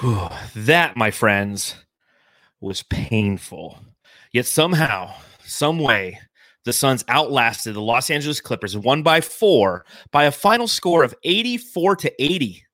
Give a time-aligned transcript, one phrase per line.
[0.00, 1.74] Whew, that, my friends,
[2.60, 3.80] was painful.
[4.32, 6.20] Yet somehow, some way,
[6.64, 11.14] the Suns outlasted the Los Angeles Clippers, won by four by a final score of
[11.24, 12.64] 84 to 80.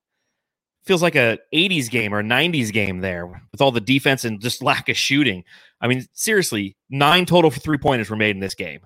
[0.85, 4.39] Feels like a 80s game or a 90s game there with all the defense and
[4.39, 5.43] just lack of shooting.
[5.81, 8.81] I mean, seriously, nine total for three pointers were made in this game.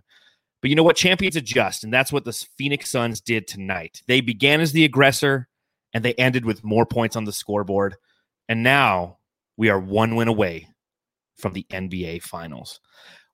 [0.62, 0.96] But you know what?
[0.96, 4.02] Champions adjust, and that's what the Phoenix Suns did tonight.
[4.08, 5.48] They began as the aggressor,
[5.94, 7.96] and they ended with more points on the scoreboard.
[8.50, 9.20] And now
[9.58, 10.70] we are one win away
[11.38, 12.80] from the NBA Finals.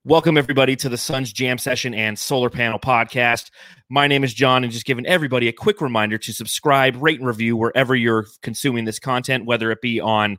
[0.03, 3.49] Welcome, everybody, to the Suns Jam Session and Solar Panel Podcast.
[3.89, 7.27] My name is John, and just giving everybody a quick reminder to subscribe, rate, and
[7.27, 10.37] review wherever you're consuming this content, whether it be on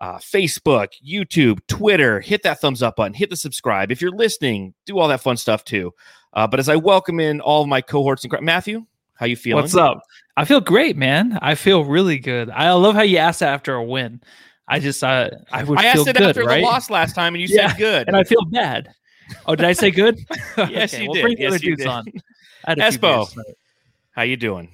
[0.00, 2.22] uh, Facebook, YouTube, Twitter.
[2.22, 3.92] Hit that thumbs up button, hit the subscribe.
[3.92, 5.92] If you're listening, do all that fun stuff too.
[6.32, 8.86] Uh, but as I welcome in all of my cohorts and Matthew,
[9.16, 9.64] how you feeling?
[9.64, 10.00] What's up?
[10.36, 11.38] I feel great, man.
[11.42, 12.50] I feel really good.
[12.50, 14.20] I love how you asked after a win.
[14.66, 15.78] I just uh, I would.
[15.78, 16.60] I asked it good, after right?
[16.60, 18.88] the loss last time, and you yeah, said good, and I feel bad.
[19.46, 20.18] Oh, did I say good?
[20.56, 21.22] yes, okay, you we'll did.
[21.22, 21.88] Bring yes, other you dudes did.
[21.88, 22.06] on.
[22.68, 23.28] Espo,
[24.12, 24.70] how you doing?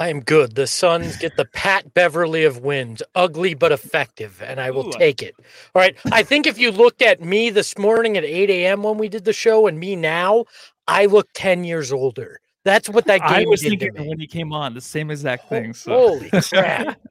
[0.00, 0.54] I am good.
[0.54, 4.92] The Suns get the Pat Beverley of wins, ugly but effective, and I will Ooh.
[4.92, 5.34] take it.
[5.74, 5.96] All right.
[6.12, 8.84] I think if you looked at me this morning at 8 a.m.
[8.84, 10.44] when we did the show and me now,
[10.86, 12.40] I look 10 years older.
[12.68, 14.08] That's what that game I was did thinking to me.
[14.08, 15.72] when he came on, the same exact thing.
[15.72, 15.90] So.
[15.92, 17.00] Holy crap.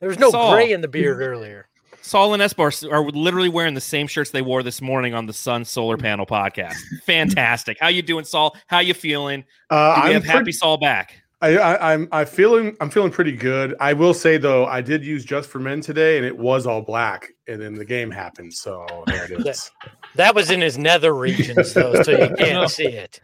[0.00, 0.52] There was no Saul.
[0.54, 1.66] gray in the beard earlier.
[2.02, 5.26] Saul and Espo are, are literally wearing the same shirts they wore this morning on
[5.26, 6.74] the Sun Solar Panel podcast.
[7.04, 7.78] Fantastic.
[7.80, 8.56] How you doing, Saul?
[8.68, 9.44] How you feeling?
[9.70, 11.20] Uh, Do we I'm have Happy Saul back?
[11.40, 13.74] I, I, I'm I feeling I'm feeling pretty good.
[13.78, 16.82] I will say though, I did use just for men today, and it was all
[16.82, 18.52] black, and then the game happened.
[18.54, 19.70] So there it is.
[20.16, 23.20] That was in his nether regions, though, so you can't see it.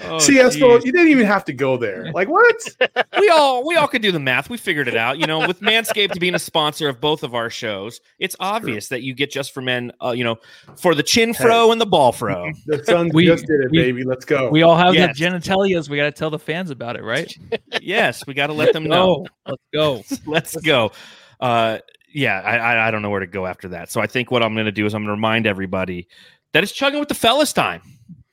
[0.00, 2.10] Oh, See, Espo, you didn't even have to go there.
[2.12, 2.56] Like what?
[3.18, 4.50] we all we all could do the math.
[4.50, 5.18] We figured it out.
[5.18, 9.02] You know, with Manscaped being a sponsor of both of our shows, it's obvious that
[9.02, 9.92] you get just for men.
[10.02, 10.36] Uh, you know,
[10.76, 12.50] for the chin fro and the ball fro.
[12.66, 14.04] the Suns We- just did it, we- baby.
[14.04, 14.50] Let's go.
[14.50, 15.16] We all have Yes.
[15.18, 15.88] the genitalias.
[15.88, 17.32] We got to tell the fans about it, right?
[17.80, 19.26] yes, we got to let them know.
[19.46, 20.02] Let's go.
[20.26, 20.92] Let's go.
[21.40, 21.78] Uh,
[22.12, 23.90] yeah, I, I I don't know where to go after that.
[23.90, 26.08] So I think what I'm going to do is I'm going to remind everybody
[26.52, 27.82] that it's chugging with the fellas time.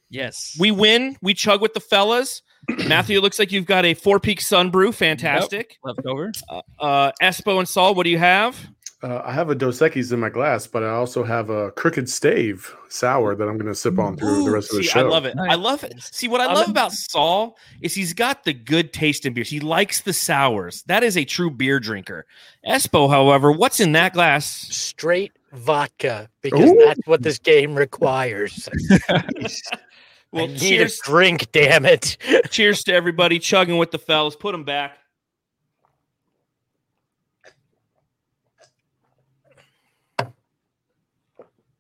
[0.10, 0.56] Yes.
[0.60, 1.18] We win.
[1.22, 2.42] We chug with the fellas.
[2.88, 4.94] Matthew, it looks like you've got a Four Peak Sunbru.
[4.94, 5.78] Fantastic.
[5.84, 6.32] left over.
[6.50, 8.58] Uh, uh, Espo and Saul, what do you have?
[9.04, 12.10] uh, I have a Dos Equis in my glass, but I also have a Crooked
[12.10, 14.90] Stave sour that I'm going to sip on through the Ooh, rest of the see,
[14.90, 15.00] show.
[15.02, 15.36] I love it.
[15.38, 15.94] I love it.
[16.02, 19.50] See, what I love about Saul is he's got the good taste in beers.
[19.50, 20.84] He likes the sours.
[20.88, 22.26] That is a true beer drinker.
[22.68, 24.48] Espo, however, what's in that glass?
[24.48, 26.82] Straight vodka, because Ooh.
[26.84, 28.68] that's what this game requires.
[30.32, 32.18] Well, I need cheers, a drink, damn it.
[32.50, 34.36] cheers to everybody chugging with the fellas.
[34.36, 34.98] Put them back.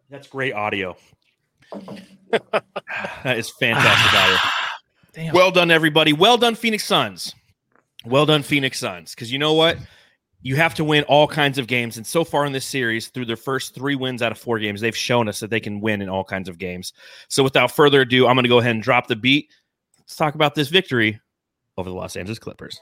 [0.09, 0.95] That's great audio.
[2.31, 4.37] that is fantastic audio.
[5.13, 5.33] Damn.
[5.33, 6.13] Well done, everybody.
[6.13, 7.33] Well done, Phoenix Suns.
[8.05, 9.13] Well done, Phoenix Suns.
[9.13, 9.77] Because you know what?
[10.47, 11.97] You have to win all kinds of games.
[11.97, 14.79] And so far in this series, through their first three wins out of four games,
[14.79, 16.93] they've shown us that they can win in all kinds of games.
[17.27, 19.49] So without further ado, I'm going to go ahead and drop the beat.
[19.99, 21.19] Let's talk about this victory
[21.75, 22.79] over the Los Angeles Clippers.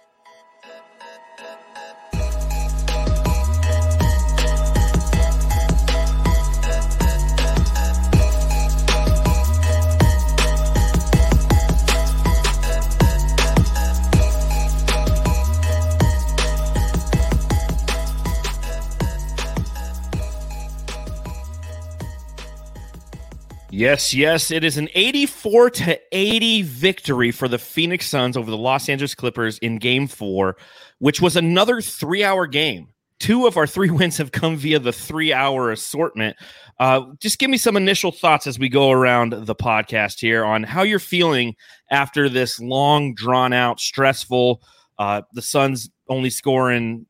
[23.75, 28.55] Yes, yes, it is an 84 to 80 victory for the Phoenix Suns over the
[28.55, 30.55] Los Angeles Clippers in game 4,
[30.99, 32.87] which was another 3-hour game.
[33.19, 36.37] Two of our three wins have come via the 3-hour assortment.
[36.79, 40.63] Uh, just give me some initial thoughts as we go around the podcast here on
[40.63, 41.53] how you're feeling
[41.91, 44.61] after this long drawn out stressful
[44.99, 47.05] uh, the Suns only scoring,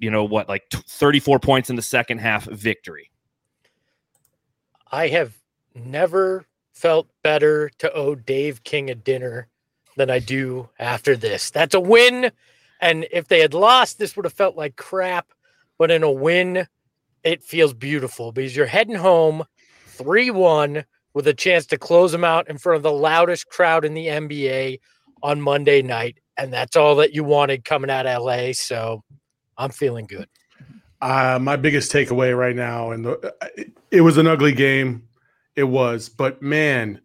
[0.00, 3.08] you know, what like t- 34 points in the second half victory.
[4.90, 5.38] I have
[5.74, 9.48] never felt better to owe Dave King a dinner
[9.96, 11.50] than I do after this.
[11.50, 12.30] That's a win.
[12.80, 15.32] And if they had lost, this would have felt like crap.
[15.76, 16.66] But in a win,
[17.24, 19.44] it feels beautiful because you're heading home
[19.88, 20.84] 3 1
[21.14, 24.06] with a chance to close them out in front of the loudest crowd in the
[24.06, 24.80] NBA
[25.22, 26.18] on Monday night.
[26.36, 28.52] And that's all that you wanted coming out of LA.
[28.52, 29.02] So
[29.56, 30.28] I'm feeling good.
[31.00, 33.06] Uh, my biggest takeaway right now, and
[33.56, 35.07] it, it was an ugly game.
[35.58, 37.00] It was, but man,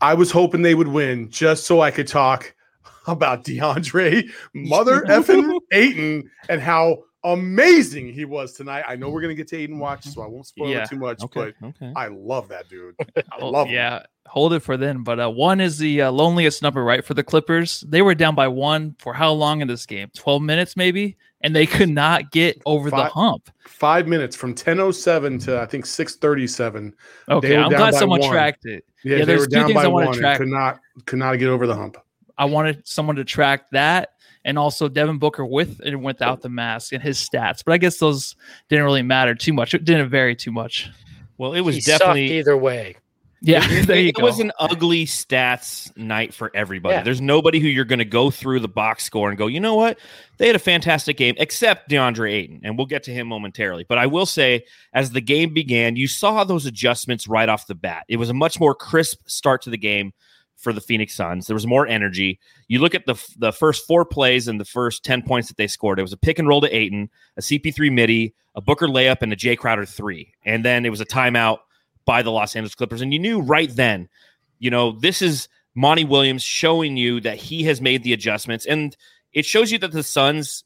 [0.00, 2.54] I was hoping they would win just so I could talk
[3.08, 8.84] about DeAndre, mother effing Ayton, and how amazing he was tonight.
[8.86, 10.84] I know we're gonna get to Ayton watch, so I won't spoil Yeah.
[10.84, 11.52] it too much, Okay.
[11.60, 11.92] but Okay.
[11.96, 12.94] I love that dude.
[13.16, 13.74] I Oh, love him.
[13.74, 15.02] yeah, hold it for then.
[15.02, 17.04] But uh, one is the uh, loneliest number, right?
[17.04, 20.10] For the Clippers, they were down by one for how long in this game?
[20.16, 23.50] Twelve minutes, maybe, and they could not get over the hump.
[23.66, 26.94] Five minutes from 1007 to I think 637.
[27.28, 28.30] Okay, I'm glad someone one.
[28.30, 28.84] tracked it.
[29.04, 30.38] Yeah, Yeah, they there's were two down things by I wanna one track.
[30.38, 31.96] could not could not get over the hump.
[32.36, 34.10] I wanted someone to track that
[34.44, 37.62] and also Devin Booker with and without the mask and his stats.
[37.64, 38.36] But I guess those
[38.68, 39.74] didn't really matter too much.
[39.74, 40.90] It didn't vary too much.
[41.36, 42.96] Well, it was he definitely either way.
[43.42, 44.22] Yeah, It, there you it go.
[44.22, 46.96] was an ugly stats night for everybody.
[46.96, 47.02] Yeah.
[47.02, 49.74] There's nobody who you're going to go through the box score and go, you know
[49.74, 49.98] what?
[50.38, 53.84] They had a fantastic game, except DeAndre Ayton, and we'll get to him momentarily.
[53.88, 57.74] But I will say, as the game began, you saw those adjustments right off the
[57.74, 58.04] bat.
[58.08, 60.12] It was a much more crisp start to the game
[60.56, 61.46] for the Phoenix Suns.
[61.46, 62.38] There was more energy.
[62.68, 65.66] You look at the the first four plays and the first ten points that they
[65.66, 65.98] scored.
[65.98, 67.08] It was a pick and roll to Ayton,
[67.38, 71.00] a CP3 midi, a Booker layup, and a Jay Crowder three, and then it was
[71.00, 71.60] a timeout
[72.04, 73.02] by the Los Angeles Clippers.
[73.02, 74.08] And you knew right then,
[74.58, 78.66] you know, this is Monty Williams showing you that he has made the adjustments.
[78.66, 78.96] And
[79.32, 80.64] it shows you that the Suns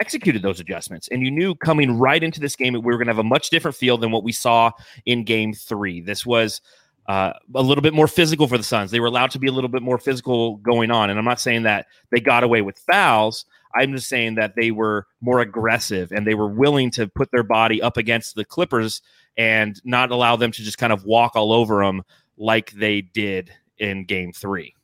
[0.00, 1.08] executed those adjustments.
[1.08, 3.24] And you knew coming right into this game that we were going to have a
[3.24, 4.72] much different feel than what we saw
[5.06, 6.00] in game three.
[6.00, 6.60] This was
[7.08, 8.90] uh, a little bit more physical for the Suns.
[8.90, 11.08] They were allowed to be a little bit more physical going on.
[11.08, 13.46] And I'm not saying that they got away with fouls.
[13.74, 17.42] I'm just saying that they were more aggressive and they were willing to put their
[17.42, 19.02] body up against the Clippers
[19.36, 22.02] and not allow them to just kind of walk all over them
[22.36, 24.74] like they did in game three.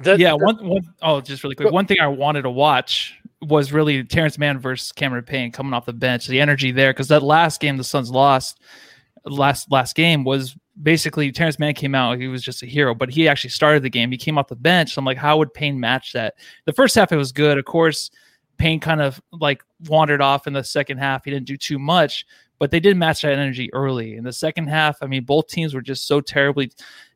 [0.00, 1.72] The- yeah, the- one one oh, just really quick.
[1.72, 5.86] One thing I wanted to watch was really Terance Mann versus Cameron Payne coming off
[5.86, 6.26] the bench.
[6.26, 8.60] The energy there because that last game the Suns lost
[9.24, 12.18] last last game was basically Terance Mann came out.
[12.18, 14.10] He was just a hero, but he actually started the game.
[14.10, 14.94] He came off the bench.
[14.94, 16.34] So I'm like, how would Payne match that?
[16.64, 17.58] The first half it was good.
[17.58, 18.10] Of course,
[18.58, 21.24] Payne kind of like wandered off in the second half.
[21.24, 22.26] He didn't do too much,
[22.58, 24.16] but they did match that energy early.
[24.16, 26.72] In the second half, I mean, both teams were just so terribly.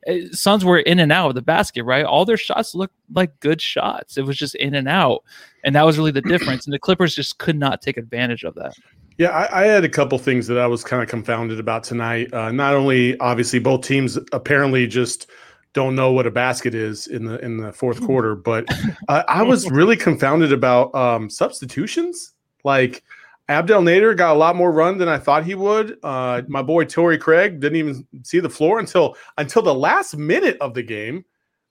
[0.06, 2.04] eh, Suns were in and out of the basket, right?
[2.04, 4.16] All their shots looked like good shots.
[4.16, 5.22] It was just in and out,
[5.64, 6.66] and that was really the difference.
[6.66, 8.74] And the Clippers just could not take advantage of that.
[9.18, 12.32] Yeah, I, I had a couple things that I was kind of confounded about tonight.
[12.32, 15.28] Uh, not only obviously both teams apparently just
[15.72, 18.64] don't know what a basket is in the in the fourth quarter, but
[19.08, 22.32] uh, I was really confounded about um, substitutions.
[22.64, 23.02] Like
[23.50, 25.98] Abdel Nader got a lot more run than I thought he would.
[26.04, 30.56] Uh, my boy Torrey Craig didn't even see the floor until until the last minute
[30.60, 31.24] of the game.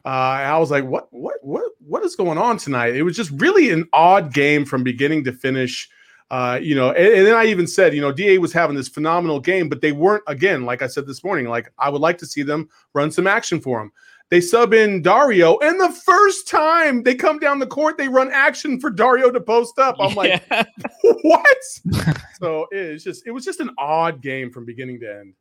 [0.04, 2.98] Uh, I was like, what what what what is going on tonight?
[2.98, 5.90] It was just really an odd game from beginning to finish.
[6.30, 8.90] Uh, you know, and, and then I even said, you know, DA was having this
[8.90, 12.18] phenomenal game, but they weren't again, like I said this morning, like I would like
[12.18, 13.94] to see them run some action for him.
[14.30, 18.30] They sub in Dario, and the first time they come down the court, they run
[18.32, 19.96] action for Dario to post up.
[20.00, 20.44] I'm like,
[21.24, 21.58] what?
[22.40, 25.34] so it's just it was just an odd game from beginning to end.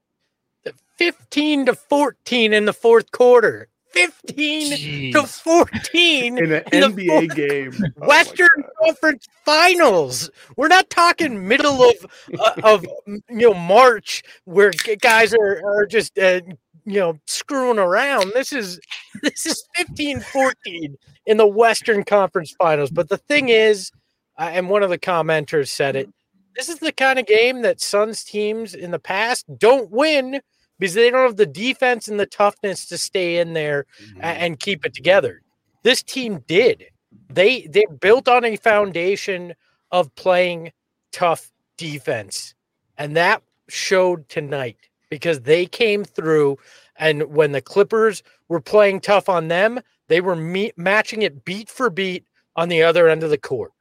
[0.97, 3.69] 15 to 14 in the fourth quarter.
[3.93, 7.73] 15 to 14 In an In NBA fourth- game.
[8.03, 8.71] Oh Western God.
[8.85, 10.31] Conference Finals.
[10.57, 12.07] We're not talking middle of
[12.39, 16.41] uh, of you know March where guys are are just uh,
[16.89, 18.33] you know screwing around.
[18.35, 18.81] This is
[19.23, 20.95] this is 15-14
[21.27, 22.91] in the Western Conference Finals.
[22.91, 23.91] But the thing is,
[24.39, 26.09] uh, and one of the commenters said it.
[26.57, 30.41] This is the kind of game that Suns teams in the past don't win
[30.79, 33.87] because they don't have the defense and the toughness to stay in there
[34.21, 35.43] a- and keep it together.
[35.85, 36.85] This team did.
[37.31, 39.55] They they built on a foundation
[39.93, 40.73] of playing
[41.13, 42.55] tough defense,
[42.97, 44.77] and that showed tonight
[45.11, 46.59] because they came through.
[46.97, 51.69] And when the Clippers were playing tough on them, they were me- matching it beat
[51.69, 53.73] for beat on the other end of the court.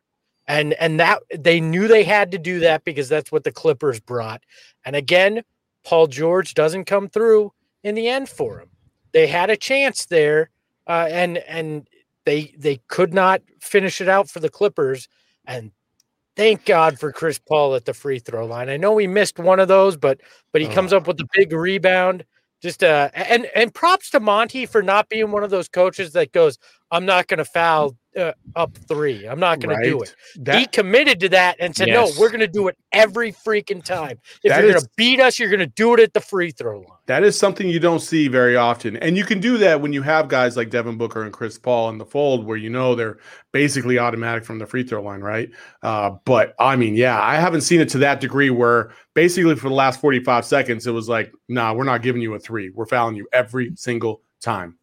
[0.47, 3.99] And and that they knew they had to do that because that's what the Clippers
[3.99, 4.43] brought.
[4.85, 5.43] And again,
[5.83, 7.51] Paul George doesn't come through
[7.83, 8.69] in the end for him.
[9.11, 10.49] They had a chance there,
[10.87, 11.87] uh, and and
[12.25, 15.09] they they could not finish it out for the Clippers.
[15.45, 15.71] And
[16.37, 18.69] thank God for Chris Paul at the free throw line.
[18.69, 20.21] I know he missed one of those, but
[20.53, 22.23] but he comes up with the big rebound.
[22.61, 26.31] Just uh, and and props to Monty for not being one of those coaches that
[26.31, 26.57] goes,
[26.91, 29.25] "I'm not going to foul uh, up three.
[29.25, 32.15] I'm not going to do it." That, he committed to that and said, Yes.
[32.15, 34.19] "No, we're going to do it every freaking time.
[34.43, 36.51] If That you're going to beat us, you're going to do it at the free
[36.51, 38.97] throw line." That is something you don't see very often.
[38.97, 41.89] And you can do that when you have guys like Devin Booker and Chris Paul
[41.89, 43.17] in the fold where you know they're
[43.53, 45.49] basically automatic from the free throw line, right?
[45.81, 49.69] Uh, but I mean, yeah, I haven't seen it to that degree where basically for
[49.69, 52.69] the last 45 seconds, it was like, nah, we're not giving you a three.
[52.69, 54.77] We're fouling you every single time.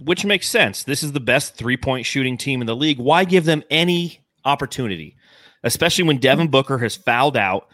[0.00, 0.82] Which makes sense.
[0.84, 2.98] This is the best three point shooting team in the league.
[2.98, 5.16] Why give them any opportunity?
[5.64, 7.68] especially when Devin Booker has fouled out.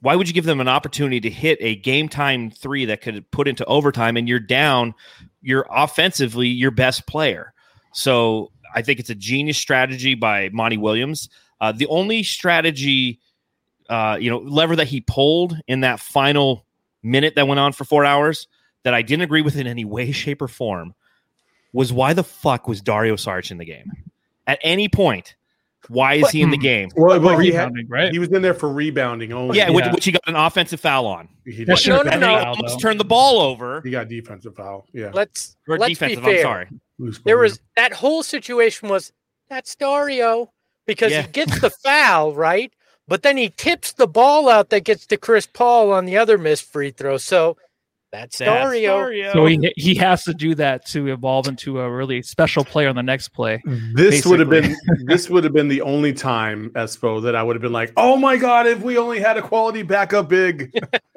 [0.00, 3.28] Why would you give them an opportunity to hit a game time three that could
[3.30, 4.94] put into overtime and you're down,
[5.40, 7.54] you're offensively your best player?
[7.94, 11.30] So I think it's a genius strategy by Monty Williams.
[11.60, 13.20] Uh, the only strategy,
[13.88, 16.66] uh, you know, lever that he pulled in that final
[17.02, 18.48] minute that went on for four hours
[18.82, 20.94] that I didn't agree with in any way, shape, or form
[21.72, 23.90] was why the fuck was Dario Saric in the game?
[24.46, 25.34] At any point,
[25.88, 26.88] why is he in the game?
[26.96, 28.10] Well, well he, had, right?
[28.12, 29.56] he was in there for rebounding only.
[29.58, 29.74] Yeah, Yeah.
[29.74, 31.28] Which, which he got an offensive foul on.
[31.44, 31.68] he, did.
[31.86, 32.26] No, no, no.
[32.26, 32.78] foul, Almost though.
[32.80, 33.82] turned the ball over.
[33.82, 34.86] he got defensive foul.
[34.92, 36.36] Yeah, Let's Or let's defensive, be fair.
[36.38, 36.68] I'm sorry.
[37.24, 39.12] There was that whole situation was
[39.48, 40.50] that's Dario
[40.86, 41.22] because Yeah.
[41.22, 42.72] he gets the foul right,
[43.06, 46.38] but then he tips the ball out that gets to Chris Paul on the other
[46.38, 47.16] missed free throw.
[47.18, 47.56] So
[48.12, 48.98] that's, That's Dario.
[48.98, 49.32] Dario.
[49.32, 52.94] So he he has to do that to evolve into a really special player on
[52.96, 53.60] the next play.
[53.94, 57.56] This would have been this would have been the only time, Espo, that I would
[57.56, 60.72] have been like, "Oh my god, if we only had a quality backup big."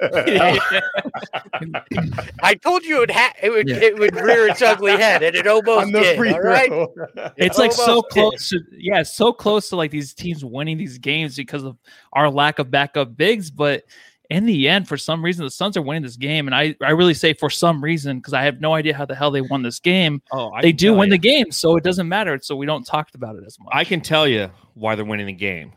[2.42, 3.76] I told you it would ha- it would Yeah.
[3.76, 6.16] it would rear its ugly head, and it almost did.
[6.16, 6.68] free All right.
[6.68, 6.88] throw.
[7.36, 8.20] It's like so Almost did.
[8.20, 11.76] close to yeah, so close to like these teams winning these games because of
[12.12, 13.50] our lack of backup bigs.
[13.50, 13.84] But
[14.30, 16.90] in the end, for some reason, the Suns are winning this game, and I I
[16.90, 19.62] really say for some reason because I have no idea how the hell they won
[19.62, 20.22] this game.
[20.32, 21.14] oh, I they do win you.
[21.14, 22.38] the game, so it doesn't matter.
[22.40, 23.68] So we don't talk about it as much.
[23.72, 25.72] I can tell you why they're winning the game.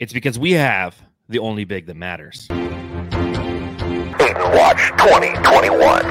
[0.00, 2.46] It's because we have the only big that matters.
[2.50, 6.04] Ayton Watch 2021.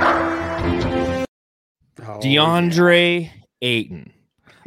[2.00, 3.30] Oh, DeAndre
[3.62, 4.14] Ayton.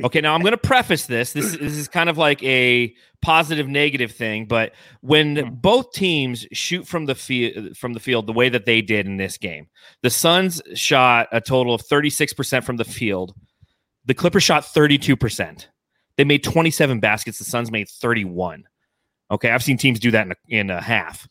[0.05, 1.33] Okay, now I'm going to preface this.
[1.33, 5.55] This, this is kind of like a positive negative thing, but when Hmm.
[5.55, 9.17] both teams shoot from the field from the field the way that they did in
[9.17, 9.69] this game,
[10.03, 13.35] the Suns shot a total of 36% from the field.
[14.07, 15.67] The Clippers shot 32%.
[16.17, 17.39] They made 27 baskets.
[17.39, 18.65] The Suns made 31.
[19.31, 21.29] Okay, I've seen teams do that in a, in a half.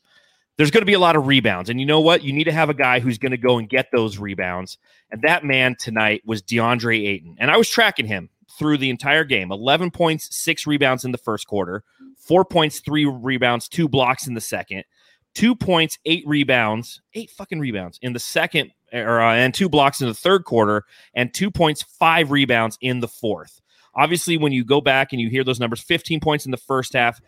[0.57, 2.23] There's going to be a lot of rebounds, and you know what?
[2.23, 4.77] You need to have a guy who's going to go and get those rebounds.
[5.09, 7.35] And that man tonight was DeAndre Ayton.
[7.39, 11.17] And I was tracking him through the entire game 11 points, six rebounds in the
[11.17, 11.83] first quarter,
[12.17, 14.83] four points, three rebounds, two blocks in the second,
[15.35, 20.01] two points, eight rebounds, eight fucking rebounds in the second, or, uh, and two blocks
[20.01, 23.61] in the third quarter, and two points, five rebounds in the fourth.
[23.95, 26.93] Obviously, when you go back and you hear those numbers 15 points in the first
[26.93, 27.19] half,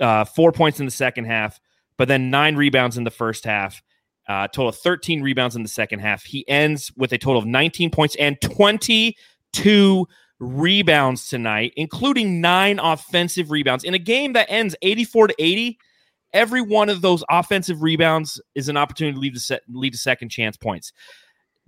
[0.00, 1.60] uh, four points in the second half,
[1.96, 3.82] but then nine rebounds in the first half,
[4.28, 6.24] uh, total of 13 rebounds in the second half.
[6.24, 10.06] He ends with a total of 19 points and 22
[10.40, 15.78] rebounds tonight, including nine offensive rebounds in a game that ends 84 to 80.
[16.32, 19.98] Every one of those offensive rebounds is an opportunity to lead to, se- lead to
[19.98, 20.92] second chance points.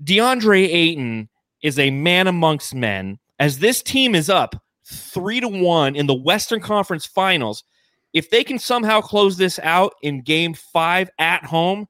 [0.03, 1.29] DeAndre Ayton
[1.63, 3.19] is a man amongst men.
[3.39, 7.65] As this team is up three to one in the Western Conference Finals,
[8.13, 11.87] if they can somehow close this out in game five at home,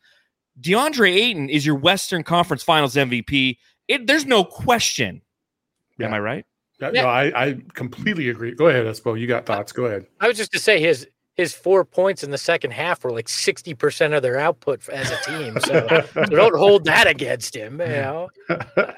[0.61, 3.57] DeAndre Ayton is your Western Conference Finals MVP.
[3.89, 5.23] It, there's no question.
[6.01, 6.47] Am I right?
[6.81, 7.03] Yeah, Yeah.
[7.03, 8.55] No, I, I completely agree.
[8.55, 9.19] Go ahead, Espo.
[9.19, 9.73] You got thoughts.
[9.73, 10.07] Go ahead.
[10.21, 11.07] I was just to say his
[11.37, 15.11] his four points in the second half were like sixty percent of their output as
[15.11, 15.59] a team.
[15.61, 17.81] So, so don't hold that against him.
[17.81, 18.29] You know,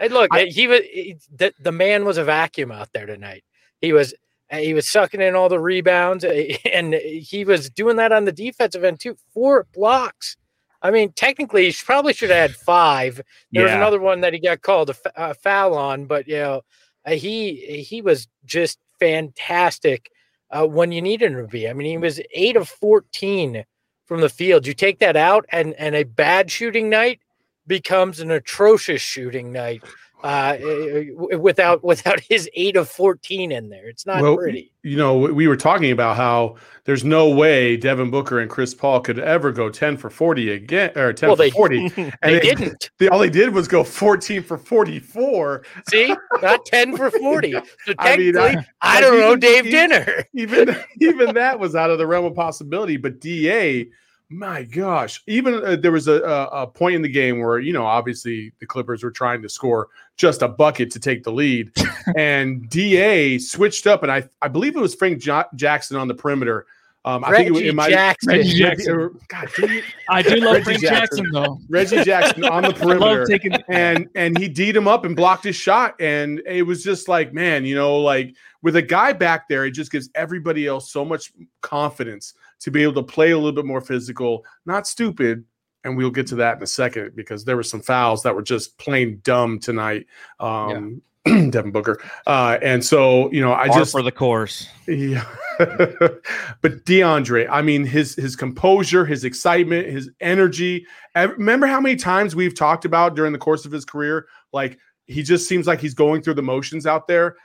[0.00, 3.44] and look, he was he- the, the man was a vacuum out there tonight.
[3.80, 4.14] He was
[4.50, 8.32] he was sucking in all the rebounds, eh, and he was doing that on the
[8.32, 9.16] defensive end too.
[9.34, 10.36] Four blocks.
[10.84, 13.20] I mean, technically, he probably should have had five.
[13.52, 16.38] There was another one that he got called a, fa- a foul on, but you
[16.38, 16.62] know,
[17.04, 20.10] uh, he he was just fantastic
[20.50, 21.68] uh, when you needed him to be.
[21.68, 23.64] I mean, he was eight of fourteen
[24.06, 24.66] from the field.
[24.66, 27.20] You take that out, and and a bad shooting night
[27.66, 29.82] becomes an atrocious shooting night
[30.24, 33.88] uh, eh, eh, eh, without without his eight of fourteen in there.
[33.88, 34.70] It's not Well, pretty.
[34.84, 39.00] You know, we were talking about how there's no way Devin Booker and Chris Paul
[39.00, 41.88] could ever go 10 for 40 again, or 10 Well, for they- 40.
[41.90, 45.62] They And it- didn't They, all they did was go 14 for 44.
[45.88, 46.12] see,
[46.42, 47.52] not ten for forty.
[47.52, 50.24] So I mean, I- I, don't know, Dave even- Dinner.
[50.34, 52.96] even even that was out of the realm of possibility.
[52.96, 53.88] But Da,
[54.32, 57.72] my gosh, even uh, there was a, a a point in the game where you
[57.72, 61.70] know obviously the Clippers were trying to score just a bucket to take the lead,
[62.16, 66.14] and Da switched up, and I I believe it was Frank Jo- Jackson on the
[66.14, 66.66] perimeter.
[67.04, 68.28] Um, I think it, Reggie it might Jackson.
[68.28, 69.20] Reggie Reggie- Jackson.
[69.28, 71.24] God, dang I do love Reggie Jackson.
[71.24, 71.58] Jackson, though.
[71.68, 75.42] Reggie Jackson on the perimeter love taking and and he D'd him up and blocked
[75.44, 79.48] his shot and it was just like man you know like with a guy back
[79.48, 83.36] there it just gives everybody else so much confidence to be able to play a
[83.36, 85.44] little bit more physical not stupid
[85.84, 88.42] and we'll get to that in a second because there were some fouls that were
[88.42, 90.06] just plain dumb tonight
[90.40, 91.02] um
[91.50, 92.02] Devin Booker.
[92.26, 94.68] Uh, and so, you know, I just for the course.
[94.88, 95.24] yeah.
[95.58, 100.84] but DeAndre, I mean, his his composure, his excitement, his energy.
[101.14, 104.78] I remember how many times we've talked about during the course of his career, like
[105.06, 107.36] he just seems like he's going through the motions out there.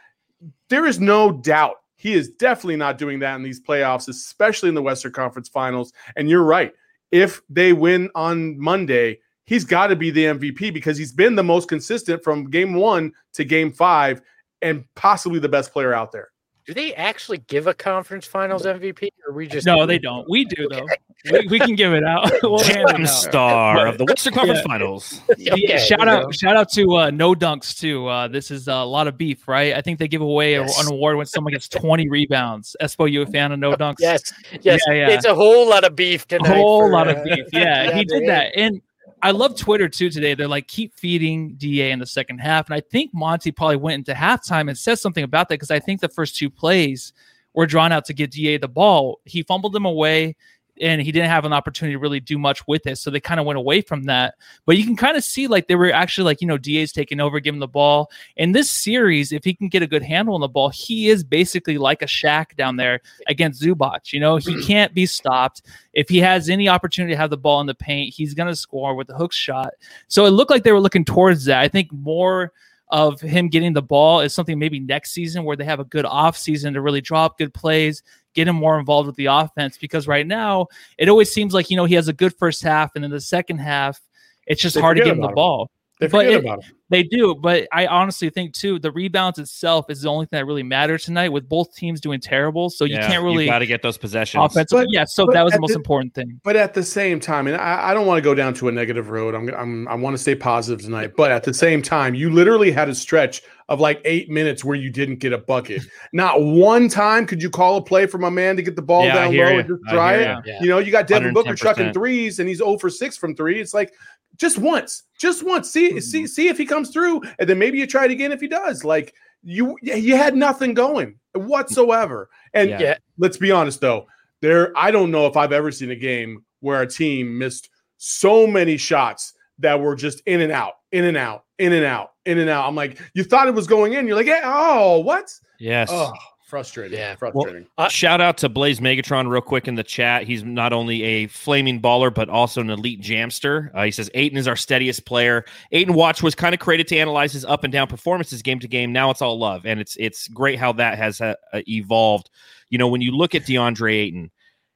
[0.69, 4.75] There is no doubt he is definitely not doing that in these playoffs, especially in
[4.75, 5.93] the Western Conference Finals.
[6.15, 6.71] And you're right.
[7.11, 11.43] If they win on Monday, he's got to be the MVP because he's been the
[11.43, 14.21] most consistent from game one to game five
[14.61, 16.29] and possibly the best player out there.
[16.67, 20.29] Do they actually give a conference finals MVP or we just No, they don't.
[20.29, 20.85] We do though.
[21.31, 22.29] We, we can give it out.
[22.43, 23.07] We'll hand it out.
[23.07, 24.67] star of the Western Conference Yeah.
[24.67, 25.21] Finals.
[25.37, 26.31] Yeah, Okay, shout out, go.
[26.31, 28.05] shout out to uh, No Dunks too.
[28.07, 29.73] Uh, this is a lot of beef, right?
[29.75, 30.77] I think they give away Yes.
[30.85, 32.75] an award when someone gets 20 rebounds.
[32.81, 33.95] Espo, you a fan of No Dunks?
[33.99, 34.81] Yes, yes.
[34.87, 35.09] Yeah, yeah.
[35.11, 37.45] It's a whole lot of beef a whole for, lot uh, of beef.
[37.53, 38.27] Yeah, he did man.
[38.27, 38.81] that, and
[39.21, 40.35] I love Twitter too today.
[40.35, 44.07] They're like, keep feeding Da in the second half, and I think Monty probably went
[44.07, 47.13] into halftime and said something about that because I think the first two plays
[47.53, 49.19] were drawn out to get Da the ball.
[49.25, 50.35] He fumbled them away.
[50.81, 52.97] And he didn't have an opportunity to really do much with it.
[52.97, 54.35] So they kind of went away from that.
[54.65, 57.19] But you can kind of see like they were actually like, you know, DA's taking
[57.19, 58.11] over, giving the ball.
[58.35, 61.23] In this series, if he can get a good handle on the ball, he is
[61.23, 64.13] basically like a Shaq down there against Zubac.
[64.13, 65.63] You know, he can't be stopped.
[65.93, 68.55] If he has any opportunity to have the ball in the paint, he's going to
[68.55, 69.73] score with the hook shot.
[70.07, 71.61] So it looked like they were looking towards that.
[71.61, 72.51] I think more
[72.89, 76.05] of him getting the ball is something maybe next season where they have a good
[76.05, 78.03] off season to really draw up good plays,
[78.37, 79.77] get him more involved with the offense.
[79.77, 80.67] Because right now,
[80.97, 83.19] it always seems like, you know, he has a good first half and then the
[83.19, 83.99] second half,
[84.45, 85.35] it's just They hard to get him the him.
[85.35, 85.71] ball.
[85.99, 86.73] They But forget it- about him.
[86.89, 90.45] They do, but I honestly think too the rebounds itself is the only thing that
[90.45, 92.69] really matters tonight with both teams doing terrible.
[92.69, 94.41] So you Yeah, can't really got to get those possessions.
[94.41, 94.77] offensive.
[94.77, 96.39] But- yeah, so that was the most the- important thing.
[96.45, 98.71] But at the same time, and I, I don't want to go down to a
[98.71, 99.35] negative road.
[99.35, 101.11] I'm, I'm I want to stay positive tonight.
[101.17, 104.77] But at the same time, you literally had a stretch of like eight minutes where
[104.77, 105.81] you didn't get a bucket.
[106.13, 109.03] Not one time could you call a play from a man to get the ball
[109.03, 109.59] Yeah, down low you.
[109.59, 110.21] and just I try it.
[110.45, 110.53] you.
[110.53, 110.59] Yeah.
[110.61, 111.57] You know, you got Devin Booker 110%.
[111.57, 113.59] chucking threes, and he's 0 for six from three.
[113.59, 113.91] It's like
[114.37, 115.69] just once, just once.
[115.69, 116.25] See, see, mm-hmm.
[116.27, 118.83] see if he comes through, and then maybe you try it again if he does.
[118.83, 122.29] Like you, you had nothing going whatsoever.
[122.53, 122.79] And Yeah.
[122.79, 122.97] Yeah.
[123.17, 124.07] let's be honest though,
[124.41, 128.47] there I don't know if I've ever seen a game where a team missed so
[128.47, 132.37] many shots that were just in and out, in and out, in and out, in
[132.37, 132.67] and out.
[132.67, 134.07] I'm like, you thought it was going in.
[134.07, 135.33] You're like, yeah, oh, what?
[135.59, 135.89] Yes.
[135.91, 136.13] Oh,
[136.47, 136.97] frustrating.
[136.97, 137.15] Yeah.
[137.15, 137.67] frustrating.
[137.77, 140.23] Uh, Shout out to Blaze Megatron real quick in the chat.
[140.23, 143.69] He's not only a flaming baller, but also an elite jamster.
[143.75, 145.45] Uh, he says Ayton is our steadiest player.
[145.71, 148.67] Ayton Watch was kind of created to analyze his up and down performances game to
[148.67, 148.93] game.
[148.93, 152.29] Now it's all love, and it's it's great how that has uh, uh, evolved.
[152.69, 154.31] You know, when you look at DeAndre Ayton,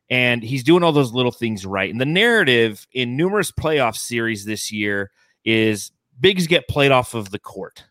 [0.09, 1.89] and he's doing all those little things right.
[1.89, 5.09] And the narrative in numerous playoff series this year
[5.45, 7.85] is bigs get played off of the court.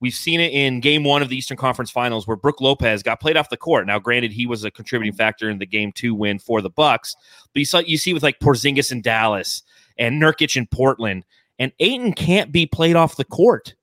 [0.00, 3.20] We've seen it in game one of the Eastern Conference Finals where Brooke Lopez got
[3.20, 3.86] played off the court.
[3.86, 5.18] Now, granted, he was a contributing mm-hmm.
[5.18, 7.16] factor in the game two win for the Bucks,
[7.52, 9.62] but you saw you see with like Porzingis in Dallas
[9.98, 11.24] and Nurkic in Portland,
[11.58, 13.74] and Ayton can't be played off the court.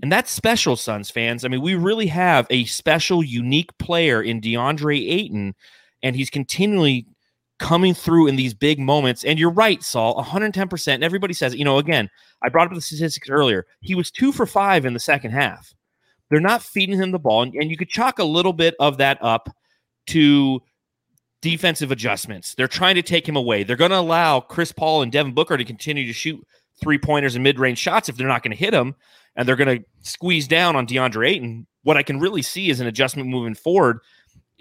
[0.00, 1.44] And that's special, Suns fans.
[1.44, 5.54] I mean, we really have a special, unique player in DeAndre Ayton,
[6.02, 7.06] and he's continually
[7.62, 9.22] coming through in these big moments.
[9.22, 10.94] And you're right, Saul, 110%.
[10.94, 12.10] And everybody says, you know, again,
[12.42, 13.66] I brought up the statistics earlier.
[13.80, 15.72] He was two for five in the second half.
[16.28, 17.42] They're not feeding him the ball.
[17.42, 19.48] And, and you could chalk a little bit of that up
[20.08, 20.60] to
[21.40, 22.56] defensive adjustments.
[22.56, 23.62] They're trying to take him away.
[23.62, 26.44] They're going to allow Chris Paul and Devin Booker to continue to shoot
[26.80, 28.96] three pointers and mid range shots if they're not going to hit him.
[29.36, 31.68] And they're going to squeeze down on DeAndre Ayton.
[31.84, 34.00] What I can really see is an adjustment moving forward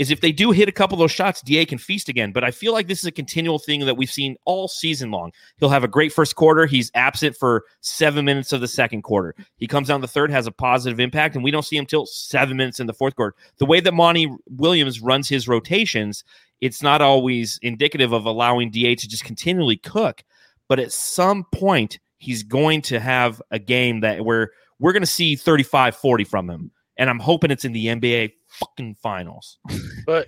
[0.02, 2.32] is if they do hit a couple of those shots, DA can feast again.
[2.32, 5.32] But I feel like this is a continual thing that we've seen all season long.
[5.58, 6.66] He'll have a great first quarter.
[6.66, 9.36] He's absent for seven minutes of the second quarter.
[9.58, 12.08] He comes down the third, has a positive impact, and we don't see him till
[12.08, 13.36] seven minutes in the fourth quarter.
[13.60, 16.24] The way that Monty Williams runs his rotations,
[16.62, 20.24] it's not always indicative of allowing DA to just continually cook.
[20.68, 25.08] But at some point, he's going to have a game that where we're going to
[25.08, 26.72] see 35 40 from him.
[27.02, 29.58] And I'm hoping it's in the NBA fucking finals.
[30.06, 30.28] But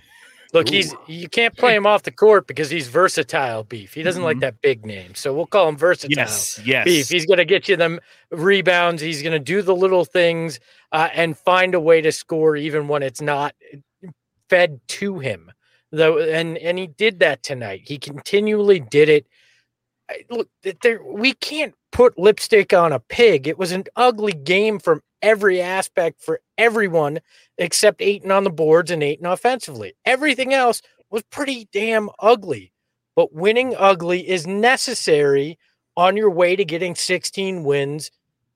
[0.52, 3.94] look, he's you can't play him off the court because he's versatile beef.
[3.94, 4.40] He doesn't like Mhm.
[4.40, 5.14] that big name.
[5.14, 6.16] So we'll call him versatile.
[6.16, 6.84] Yes, yes.
[6.84, 7.08] Beef.
[7.08, 8.00] He's going to get you them
[8.32, 9.00] rebounds.
[9.02, 10.58] He's going to do the little things
[10.90, 13.54] uh, and find a way to score even when it's not
[14.50, 15.52] fed to him.
[15.92, 17.82] Though, and and he did that tonight.
[17.86, 19.26] He continually did it.
[20.10, 20.48] I- Look,
[20.82, 23.46] there we can't put lipstick on a pig.
[23.46, 27.20] It was an ugly game from every aspect for everyone
[27.58, 29.94] except Ayton on the boards and Ayton offensively.
[30.04, 32.72] Everything else was pretty damn ugly.
[33.16, 35.58] But winning ugly is necessary
[35.96, 38.10] on your way to getting 16 wins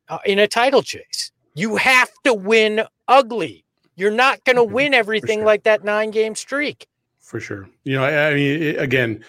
[0.09, 1.31] uh, in a title chase.
[1.55, 3.65] You have to win ugly.
[3.97, 5.47] You're not going to Mhm, win everything sure.
[5.47, 6.87] like that nine game streak.
[7.21, 7.69] for sure.
[7.85, 9.25] You know, I, I mean, it, again,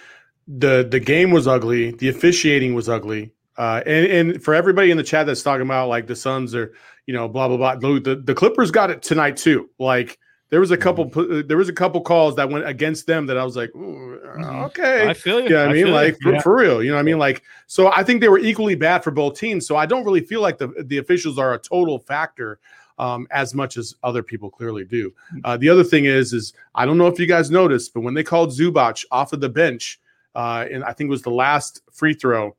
[0.48, 1.92] the the game was ugly.
[1.92, 3.32] The officiating was ugly.
[3.58, 6.72] Uh, and and for everybody in the chat that's talking about like the Suns are,
[7.10, 7.74] you know, blah blah blah.
[7.76, 9.68] The, the, Clippers got it tonight too.
[9.80, 10.20] Like
[10.52, 11.48] there was a couple Mm-hmm.
[11.48, 14.66] there was a couple calls that went against them that I was like, Mhm.
[14.68, 15.10] okay.
[15.10, 15.50] I feel you.
[15.50, 16.34] Yeah, I mean, like you.
[16.36, 18.76] for, for real, you know, what I mean, like, so I think they were equally
[18.76, 19.66] bad for both teams.
[19.66, 22.60] So I don't really feel like the the officials are a total factor
[23.00, 25.12] um, as much as other people clearly do.
[25.46, 28.14] Uh, the other thing is, is I don't know if you guys noticed, but when
[28.14, 30.00] they called Zubac off of the bench,
[30.36, 32.56] uh, and I think it was the last free throw,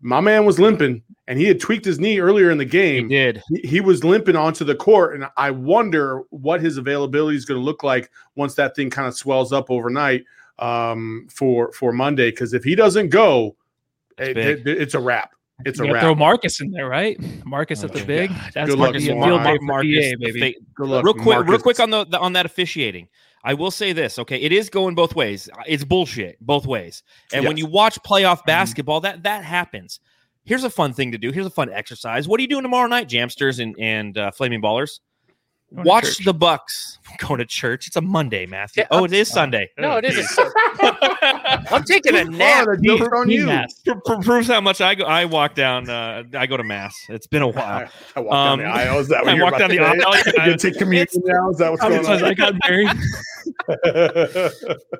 [0.00, 3.08] my man was limping, and he had tweaked his knee earlier in the game.
[3.08, 3.42] He did.
[3.48, 7.60] he- he was limping onto the court, and I wonder what his availability is going
[7.60, 10.24] to look like once that thing kind of swells up overnight
[10.58, 12.30] um, for for Monday.
[12.30, 13.56] Because if he doesn't go,
[14.18, 15.32] it- it- it's a wrap.
[15.64, 16.02] It's You a wrap.
[16.02, 17.16] throw Marcus in there, right?
[17.44, 18.30] Marcus at the big.
[18.30, 18.50] Yeah.
[18.54, 19.26] That's Good luck, Marcus Marcus.
[19.26, 20.40] field Mar- Marcus, DA, baby.
[20.54, 23.06] fa- Good luck, real quick, real quick on the, the on that officiating.
[23.44, 24.36] I will say this, okay?
[24.40, 25.48] It is going both ways.
[25.66, 27.02] It's bullshit both ways.
[27.32, 30.00] And when you watch playoff basketball, that that happens.
[30.44, 31.30] Here's a fun thing to do.
[31.30, 32.26] Here's a fun exercise.
[32.26, 35.00] What are you doing tomorrow night, Jamsters and and uh, Flaming Ballers?
[35.74, 37.86] Going Watch the Bucks going to church.
[37.86, 38.82] It's a Monday, Matthew.
[38.82, 39.70] Yeah, oh, I'm- it is Sunday.
[39.78, 40.26] No, it isn't.
[41.72, 42.66] I'm taking a nap.
[42.66, 43.46] The joke's on you.
[43.86, 45.04] Pro- pro- proves how much I go.
[45.04, 45.88] I walk down.
[45.88, 46.94] Uh, I go to mass.
[47.08, 47.88] It's been a I, while.
[48.16, 48.98] I walked down the Um, aisle.
[48.98, 50.46] Is that what I you're walked about down to the aisle, yeah.
[50.46, 51.50] You take communion now?
[51.50, 52.34] Is that what's going Because I on?
[52.34, 52.88] got married.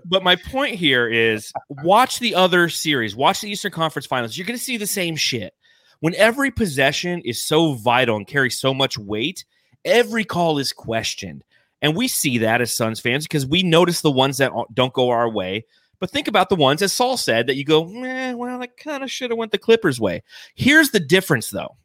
[0.05, 4.37] But my point here is watch the other series, watch the Eastern Conference Finals.
[4.37, 5.55] You're going to see the same shit.
[6.01, 9.45] When every possession is so vital and carries so much weight,
[9.85, 11.45] every call is questioned.
[11.81, 15.11] And we see that as Suns fans because we notice the ones that don't go
[15.11, 15.65] our way.
[15.99, 19.11] But think about the ones, as Saul said, that you go, well, I kind of
[19.11, 20.23] should have went the Clippers' way.
[20.55, 21.77] Here's the difference, though.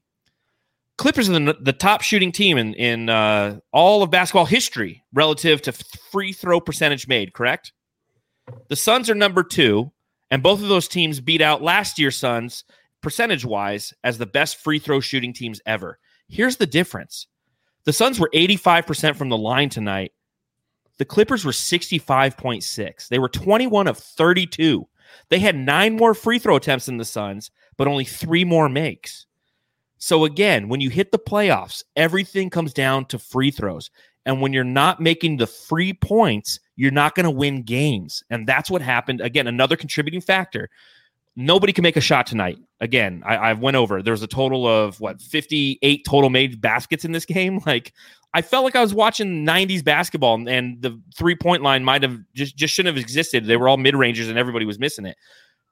[0.98, 5.62] Clippers are the, the top shooting team in in uh, all of basketball history relative
[5.62, 7.34] to free throw percentage made.
[7.34, 7.72] Correct.
[8.70, 9.92] The Suns are number two,
[10.32, 12.64] and both of those teams beat out last year's Suns
[13.02, 16.00] percentage wise as the best free throw shooting teams ever.
[16.28, 17.28] Here's the difference:
[17.88, 20.12] the Suns were 85 percent from the line tonight.
[20.98, 23.08] The Clippers were 65.6.
[23.08, 24.86] They were 21 of 32.
[25.30, 29.26] They had nine more free throw attempts than the Suns, but only three more makes.
[30.00, 33.90] So again, when you hit the playoffs, everything comes down to free throws.
[34.26, 38.22] And when you're not making the free points, you're not going to win games.
[38.30, 39.22] And that's what happened.
[39.22, 40.70] Again, another contributing factor.
[41.40, 42.58] Nobody can make a shot tonight.
[42.82, 44.02] Again, I, I went over.
[44.02, 47.62] There was a total of what 58 total made baskets in this game.
[47.68, 47.94] Like
[48.34, 52.20] I felt like I was watching 90s basketball, and the three point line might have
[52.34, 53.46] just just shouldn't have existed.
[53.46, 55.16] They were all mid rangers, and everybody was missing it.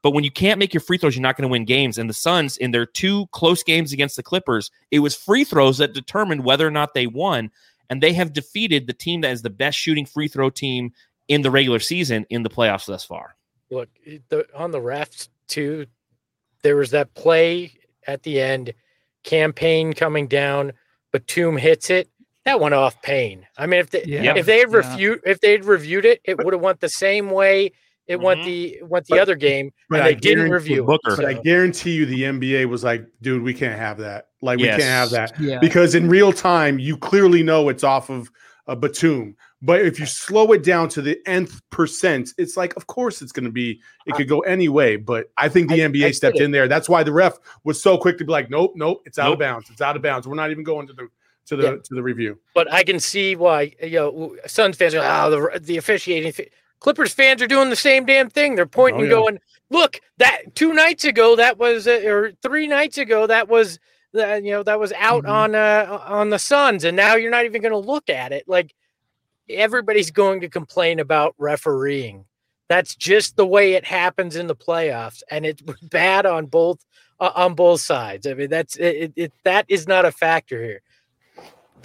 [0.04, 1.98] But when you can't make your free throws, you're not going to win games.
[1.98, 5.80] And the Suns, in their two close games against the Clippers, it was free throws
[5.80, 7.50] that determined whether or not they won.
[7.90, 10.94] And they have defeated the team that is the best shooting free throw team
[11.28, 13.36] in the regular season in the playoffs thus far.
[13.72, 13.90] Look,
[14.30, 15.86] the, on the refs too,
[16.64, 17.74] there was that play
[18.08, 18.74] at the end,
[19.24, 20.74] Cam Payne coming down,
[21.12, 22.10] Batum hits it.
[22.46, 23.48] That went off Payne.
[23.58, 24.36] I mean, if they Yeah.
[24.36, 24.78] if they had Yeah.
[24.78, 27.72] reviewed if they had reviewed it, it would have went the same way
[28.08, 28.46] it went Mhm.
[28.46, 30.86] the went the But- other game, but and I they didn't guarantee- review it.
[30.86, 31.16] Booker.
[31.16, 34.28] But I guarantee you, the NBA was like, "Dude, we can't have that.
[34.44, 35.58] Like, we can't have that." Yeah.
[35.60, 38.30] because in real time you clearly know it's off of
[38.68, 39.36] a Batum.
[39.62, 43.32] But if you slow it down to the nth percent, it's like, of course, it's
[43.32, 43.80] going to be.
[44.06, 44.96] It could go any way.
[44.98, 46.68] But I think the I- NBA I stepped in there.
[46.68, 49.34] That's why the ref was so quick to be like, "Nope, nope, it's out Nope.
[49.34, 49.70] of bounds.
[49.72, 50.28] It's out of bounds.
[50.28, 51.08] We're not even going to the
[51.48, 51.76] to the Yeah.
[51.84, 55.52] to the review." but I can see why you know Suns fans are like, oh
[55.54, 56.34] the the officiating.
[56.82, 58.54] Clippers fans are doing the same damn thing.
[58.56, 59.10] They're pointing, Oh, yeah.
[59.10, 59.40] going,
[59.72, 63.80] "Look, that two nights ago, that was uh, or three nights ago, that was
[64.16, 65.30] uh, you know that was out Mhm.
[65.30, 68.44] on uh on the Suns, and now you're not even going to look at it.
[68.48, 68.76] Like
[69.50, 72.26] everybody's going to complain about refereeing.
[72.68, 76.84] That's just the way it happens in the playoffs, and it's bad on both
[77.20, 78.28] uh, on both sides.
[78.28, 80.82] I mean, that's it, it, That is not a factor here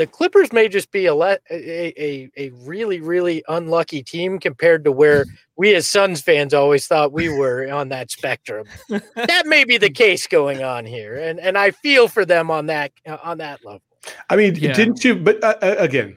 [0.01, 4.83] the Clippers may just be a, le- a, a a really really unlucky team compared
[4.85, 5.27] to where
[5.59, 8.67] we as Suns fans always thought we were on that spectrum.
[8.89, 12.65] that may be the case going on here, and and I feel for them on
[12.67, 13.83] that uh, on that level.
[14.31, 14.73] I mean, Yeah.
[14.73, 15.17] didn't you?
[15.17, 16.17] But uh, uh, again,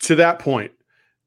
[0.00, 0.72] to that point,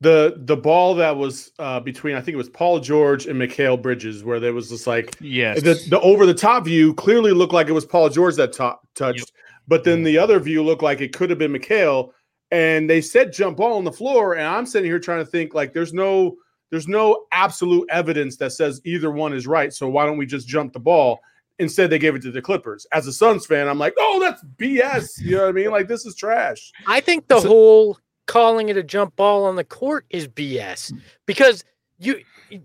[0.01, 3.81] the the ball that was uh, between I think it was Paul George and Mikal
[3.81, 5.61] Bridges, where there was just like Yes.
[5.61, 8.77] the, the over the top view clearly looked like it was Paul George that to-
[8.95, 9.31] touched,
[9.67, 12.11] but then the other view looked like it could have been Mikal.
[12.53, 15.53] And they said jump ball on the floor, and I'm sitting here trying to think
[15.53, 16.35] like there's no
[16.71, 19.71] there's no absolute evidence that says either one is right.
[19.73, 21.19] So why don't we just jump the ball?
[21.59, 22.87] Instead, they gave it to the Clippers.
[22.91, 25.19] As a Suns fan, I'm like, oh, that's BS.
[25.21, 25.69] You know what I mean?
[25.71, 26.71] Like this is trash.
[26.87, 27.97] I think the So- whole
[28.31, 30.93] calling it a jump ball on the court is BS
[31.25, 31.65] because
[31.99, 32.21] you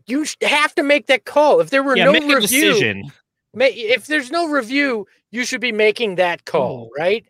[0.06, 1.58] you have to make that call.
[1.58, 3.12] If there were yeah, no make a review, decision.
[3.52, 7.26] ma- if there's no review, you should be making that call, right?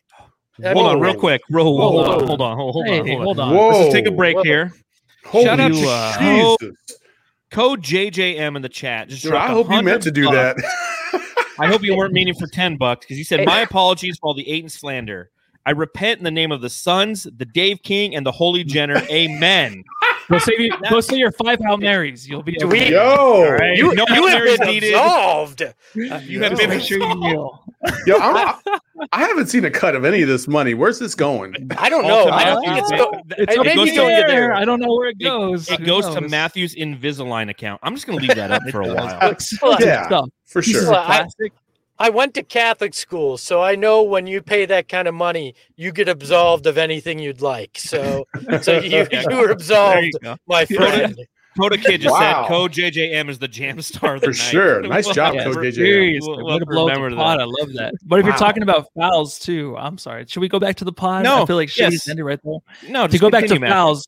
[0.63, 1.41] I Hold on, mean, real quick.
[1.49, 3.55] Whoa, whoa, Whoa, hold on, hold on, hold hold Hey, on, hold on.
[3.55, 3.69] Whoa.
[3.69, 4.43] Let's just take a break Whoa.
[4.43, 4.73] here.
[5.25, 6.77] Holy Shout out to, uh, Jesus.
[7.51, 9.09] Code JJM in the chat.
[9.09, 10.63] Just Dude, I hope you meant to do bucks.
[10.63, 11.23] that.
[11.59, 13.47] I hope you weren't meaning for 10 bucks because you said, Hey.
[13.47, 15.31] My apologies for all the hate and slander.
[15.67, 19.03] I repent in the name of the Sons, the Dave King, and the Holy Jenner.
[19.11, 19.85] Amen.
[20.31, 22.29] Go say, you, go say your five Hail Marys.
[22.29, 22.87] You'll be Do okay.
[22.89, 23.77] we- Yo, right.
[23.77, 24.95] You, No you have Mary's been needed.
[24.95, 25.63] absolved.
[25.95, 27.63] You have Just been make sure you kneel.
[28.07, 28.57] yo, I'm,
[29.13, 30.75] I haven't seen a cut of any of this money.
[30.75, 31.55] Where's this going?
[31.79, 32.27] I don't know.
[32.27, 34.27] to I don't think it's go- It's I up goes to- going to air.
[34.29, 34.53] there.
[34.55, 35.71] I don't know where it goes.
[35.71, 36.21] It Who goes to?
[36.23, 37.81] Matthew's Invisalign account.
[37.85, 39.19] I'm just going to leave that up for a while.
[39.21, 40.07] Excellent Yeah.
[40.07, 40.29] stuff.
[40.47, 40.91] For Pieces sure.
[40.91, 41.53] of Well, I- plastic.
[41.99, 45.55] I went to Catholic school, so I know when you pay that kind of money,
[45.77, 47.79] you get absolved of anything you'd like.
[47.79, 48.27] So,
[48.63, 51.17] so you, you were absolved, you my friend.
[51.59, 52.43] Coda Kid just Wow.
[52.43, 54.37] said Code JJM is the jam star of the For night.
[54.37, 54.83] sure.
[54.87, 55.73] Nice job, Yeah, Code JJM.
[55.75, 57.23] Seriously, We'll- we'll to remember the that.
[57.23, 57.41] pod.
[57.41, 57.95] I love that.
[58.05, 58.29] But if Wow.
[58.29, 60.27] you're talking about fouls too, I'm sorry.
[60.29, 61.25] Should we go back to the pod?
[61.25, 62.09] No, I feel like shit yes.
[62.11, 62.59] ended right there.
[62.91, 64.07] No, to go back to continue, fouls,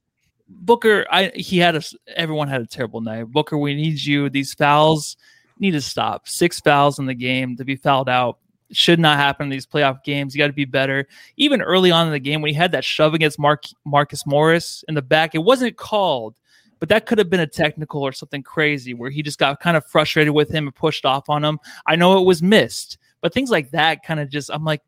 [0.50, 1.82] Booker, I he had a
[2.16, 3.24] everyone had a terrible night.
[3.28, 4.28] Booker, we need you.
[4.30, 5.16] These fouls
[5.60, 6.28] need to stop.
[6.28, 8.38] Six fouls in the game to be fouled out
[8.70, 10.34] should not happen in these playoff games.
[10.34, 11.06] You got to be better.
[11.36, 14.84] Even early on in the game when he had that shove against Mark Marcus Morris
[14.88, 16.34] in the back, it wasn't called,
[16.78, 19.76] but that could have been a technical or something crazy where he just got kind
[19.76, 21.58] of frustrated with him and pushed off on him.
[21.86, 24.82] I know it was missed, but things like that kind of just I'm like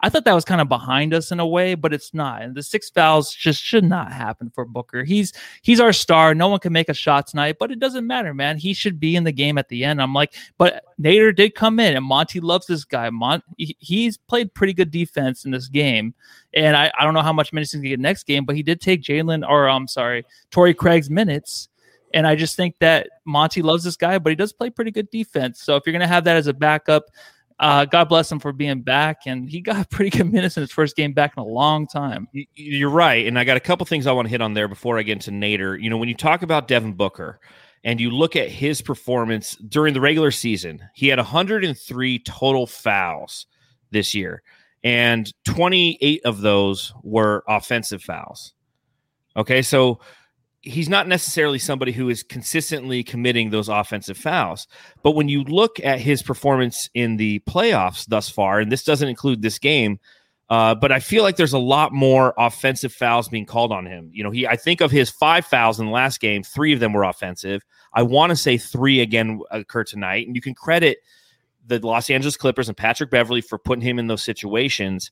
[0.00, 2.42] I thought that was kind of behind us in a way, but it's not.
[2.42, 5.04] And the six fouls just should not happen for Booker.
[5.04, 6.34] He's he's our star.
[6.34, 8.58] No one can make a shot tonight, but it doesn't matter, man.
[8.58, 10.02] He should be in the game at the end.
[10.02, 13.08] I'm like, but Nader did come in, and Monty loves this guy.
[13.10, 16.14] Mon- he's played pretty good defense in this game,
[16.52, 18.62] and I, I don't know how much minutes he's gonna get next game, but he
[18.62, 21.68] did take Jalen or I'm sorry, Torrey Craig's minutes.
[22.12, 25.10] And I just think that Monty loves this guy, but he does play pretty good
[25.10, 25.60] defense.
[25.62, 27.06] So if you're gonna have that as a backup,
[27.60, 30.72] uh, God bless him for being back, and he got pretty good minutes in his
[30.72, 32.28] first game back in a long time.
[32.54, 34.98] You're right, and I got a couple things I want to hit on there before
[34.98, 35.80] I get into Nader.
[35.80, 37.40] You know, when you talk about Devin Booker
[37.84, 43.46] and you look at his performance during the regular season, he had 103 total fouls
[43.90, 44.42] this year,
[44.82, 48.54] and 28 of those were offensive fouls.
[49.36, 50.00] Okay, so
[50.64, 54.66] he's not necessarily somebody who is consistently committing those offensive fouls.
[55.02, 59.08] But when you look at his performance in the playoffs thus far, and this doesn't
[59.08, 60.00] include this game,
[60.48, 64.10] uh, but I feel like there's a lot more offensive fouls being called on him.
[64.12, 66.80] You know, he I think of his five fouls in the last game, three of
[66.80, 67.62] them were offensive.
[67.92, 70.98] I want to say three again occur tonight, and you can credit
[71.66, 75.10] the Los Angeles Clippers and Patrick Beverley for putting him in those situations.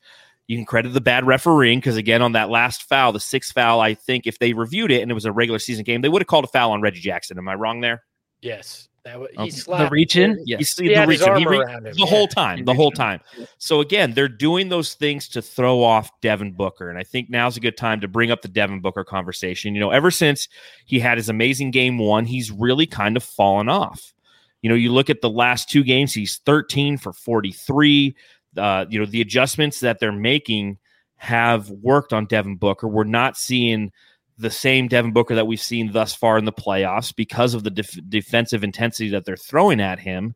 [0.49, 3.81] You can credit the bad refereeing because again, on that last foul, the sixth foul,
[3.81, 6.21] I think if they reviewed it and it was a regular season game, they would
[6.21, 7.39] have called a foul on Reggie Jackson.
[7.39, 8.03] Am I wrong there?
[8.41, 10.71] Yes, that was, he um, The slapped the reach in, You yes.
[10.71, 11.39] see He the had his reach.
[11.39, 12.07] He re- around him, the yeah.
[12.07, 13.21] whole time, He the whole time.
[13.59, 17.57] So again, they're doing those things to throw off Devin Booker, and I think now's
[17.57, 19.75] a good time to bring up the Devin Booker conversation.
[19.75, 20.49] You know, ever since
[20.87, 24.13] he had his amazing game one, he's really kind of fallen off.
[24.61, 28.17] You know, you look at the last two games; he's thirteen for forty-three.
[28.57, 30.79] Uh, you know, the adjustments that they're making
[31.17, 32.89] have worked on Devin Booker.
[32.89, 33.93] We're not seeing
[34.39, 37.71] the same Devin Booker that we've seen thus far in the playoffs because of the
[37.71, 40.35] def- defensive intensity that they're throwing at him.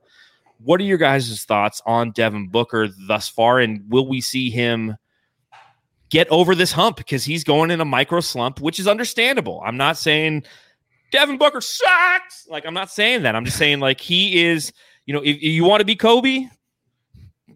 [0.59, 3.59] What are your guys' thoughts on Devin Booker thus far?
[3.59, 4.97] And will we see him
[6.09, 6.97] get over this hump?
[6.97, 9.63] Because he's going in a micro slump, which is understandable.
[9.67, 10.45] I'm not saying
[11.11, 12.47] Devin Booker sucks.
[12.49, 13.35] Like, I'm not saying that.
[13.35, 14.73] I'm just saying, like, he is,
[15.05, 16.47] you know, if, if you want to be Kobe,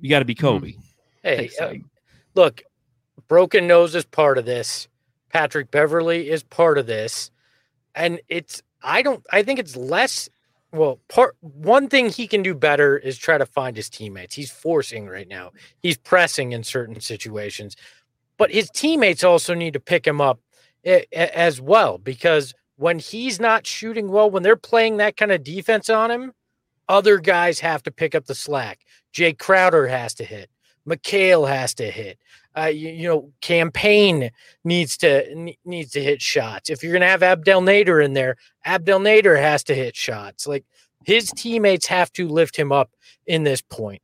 [0.00, 0.74] you got to be Kobe.
[1.22, 1.74] Hey, uh,
[2.34, 2.62] look,
[3.28, 4.88] broken nose is part of this.
[5.32, 7.30] Patrick Beverley is part of this,
[7.94, 10.28] and it's I don't I think it's less.
[10.72, 14.34] Well, part one thing he can do better is try to find his teammates.
[14.34, 15.50] He's forcing right now.
[15.80, 17.76] He's pressing in certain situations,
[18.38, 20.38] but his teammates also need to pick him up
[20.84, 25.32] a- a- as well because when he's not shooting well, when they're playing that kind
[25.32, 26.32] of defense on him,
[26.88, 28.80] other guys have to pick up the slack.
[29.12, 30.50] Jay Crowder has to hit.
[30.88, 32.18] Mikal has to hit.
[32.56, 34.30] Uh, you, you know, Cam Payne
[34.64, 36.68] needs to ne- needs to hit shots.
[36.68, 40.46] If you're gonna have Abdel Nader in there, Abdel Nader has to hit shots.
[40.46, 40.64] Like
[41.04, 42.90] his teammates have to lift him up
[43.26, 44.02] in this point.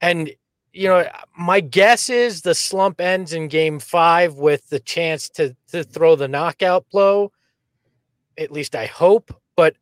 [0.00, 0.30] And
[0.72, 5.56] you know, my guess is the slump ends in Game Five with the chance to
[5.72, 7.32] to throw the knockout blow.
[8.36, 9.34] At least I hope.
[9.56, 9.76] But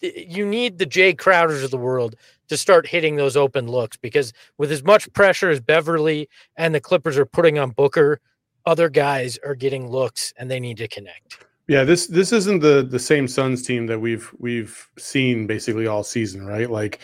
[0.00, 2.14] th- you need the Jay Crowders of the world
[2.48, 6.80] to start hitting those open looks because with as much pressure as Beverley and the
[6.80, 8.20] Clippers are putting on Booker,
[8.66, 11.44] other guys are getting looks and they need to connect.
[11.68, 16.02] Yeah, this this isn't the the same Suns team that we've we've seen basically all
[16.02, 16.70] season, right?
[16.70, 17.00] Like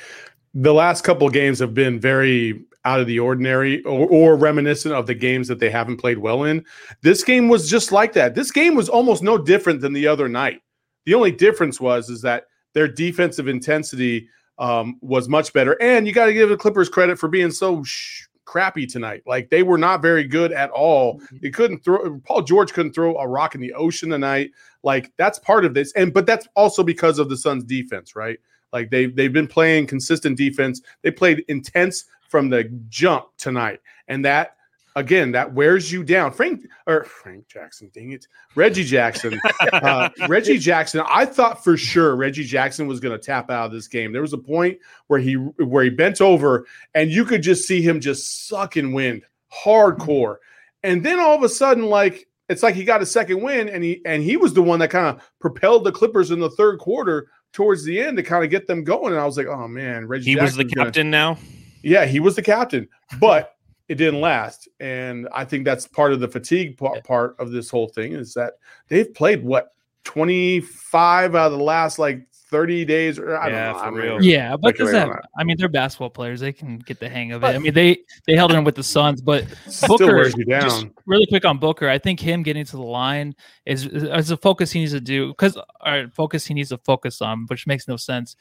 [0.55, 5.07] the last couple games have been very out of the ordinary or, or, reminiscent of
[5.07, 6.63] the games that they haven't played well in.
[7.01, 8.35] This game was just like that.
[8.35, 10.61] This game was almost no different than the other night.
[11.07, 16.13] The only difference was is that their defensive intensity um, was much better, and you
[16.13, 19.23] got to give the Clippers credit for being so sh- crappy tonight.
[19.27, 21.21] Like they were not very good at all.
[21.21, 21.37] Mm-hmm.
[21.43, 22.21] They couldn't throw.
[22.21, 24.53] Paul George couldn't throw a rock in the ocean tonight.
[24.83, 28.39] Like that's part of this, and but that's also because of the Suns' defense, right?
[28.73, 30.83] Like they they've been playing consistent defense.
[31.03, 34.57] They played intense from the jump tonight, and that
[34.97, 36.33] again that wears you down.
[36.33, 39.41] Frank or Frank Jackson, dang it, Reggie Jackson,
[39.73, 41.03] uh, Reggie Jackson.
[41.09, 44.13] I thought for sure Reggie Jackson was going to tap out of this game.
[44.13, 44.79] There was a point
[45.09, 49.23] where he where he bent over, and you could just see him just sucking wind
[49.65, 50.37] hardcore,
[50.83, 53.83] and then all of a sudden, like it's like he got a second win, and
[53.83, 56.79] he and he was the one that kind of propelled the Clippers in the third
[56.79, 59.13] quarter towards the end to kind of get them going.
[59.13, 60.31] And I was like, oh man, Reggie.
[60.31, 61.39] He Jackson's was the captain gonna, now.
[61.83, 62.89] Yeah, he was the captain,
[63.21, 63.54] but
[63.89, 64.69] it didn't last.
[64.81, 68.55] And I think that's part of the fatigue part of this whole thing is that
[68.89, 69.73] they've played what
[70.05, 74.01] 25 out of the last like 30 days or I yeah, don't know.
[74.01, 74.23] real.
[74.23, 76.41] Yeah, but that, I mean they're basketball players.
[76.41, 77.49] They can get the hang of it.
[77.49, 79.45] I mean they they held in with the Suns, but
[79.87, 81.89] Booker just really quick on Booker.
[81.89, 83.35] I think him getting to the line
[83.67, 87.21] is is a focus he needs to do because our focus he needs to focus
[87.21, 88.37] on, which makes no sense.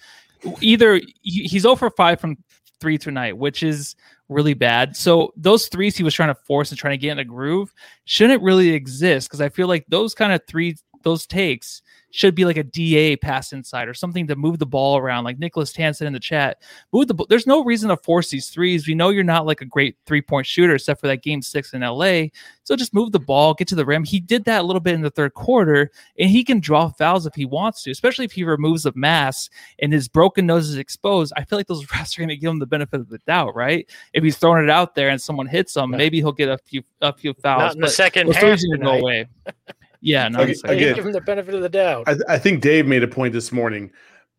[0.60, 2.38] Either he's oh over five from
[2.84, 3.96] three tonight, which is
[4.28, 4.94] really bad.
[4.98, 7.74] So those threes he was trying to force and trying to get in a groove
[8.04, 11.82] shouldn't really exist because I feel like those kind of three those takes
[12.14, 15.40] should be like a DA pass inside or something to move the ball around, like
[15.40, 16.62] Nicholas Tanson in the chat.
[16.92, 18.88] Move the There's no reason to force these threes.
[18.88, 21.74] We know you're not like a great three point shooter, except for that game six
[21.74, 22.26] in LA.
[22.66, 24.04] So just move the ball, get to the rim.
[24.04, 27.26] He did that a little bit in the third quarter, and he can draw fouls
[27.26, 30.78] if he wants to, especially if he removes the mask and his broken nose is
[30.78, 31.34] exposed.
[31.36, 33.56] I feel like those refs are going to give him the benefit of the doubt,
[33.56, 33.90] right?
[34.14, 36.84] If he's throwing it out there and someone hits him, maybe he'll get a few
[37.02, 37.62] a few fouls.
[37.62, 38.62] Not in the second half.
[38.82, 39.28] Go away.
[40.04, 42.04] Yeah, no, again, again, give him the benefit of the doubt.
[42.08, 43.90] I, I, think Dave made a point this morning.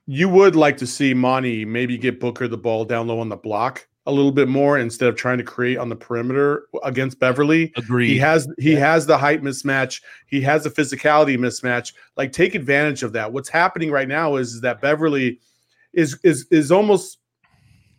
[0.07, 3.37] You would like to see Monty maybe get Booker the ball down low on the
[3.37, 7.73] block a little bit more instead of trying to create on the perimeter against Beverley.
[7.77, 8.09] Agree.
[8.09, 8.81] He has he yeah.
[8.81, 10.03] has the height mismatch.
[10.27, 11.95] He has the physicality mismatch.
[12.19, 13.33] Like take advantage of that.
[13.33, 15.41] What's happening right now is, is that Beverley
[15.95, 17.19] is is is almost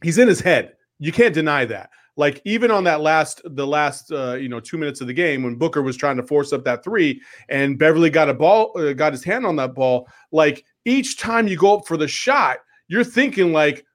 [0.04, 0.73] he's in his head.
[0.99, 4.78] You can't deny that like even on that last the last uh, you know two
[4.78, 8.10] minutes of the game when Booker was trying to force up that three and Beverley
[8.10, 11.78] got a ball uh, got his hand on that ball like each time you go
[11.78, 13.86] up for the shot you're thinking like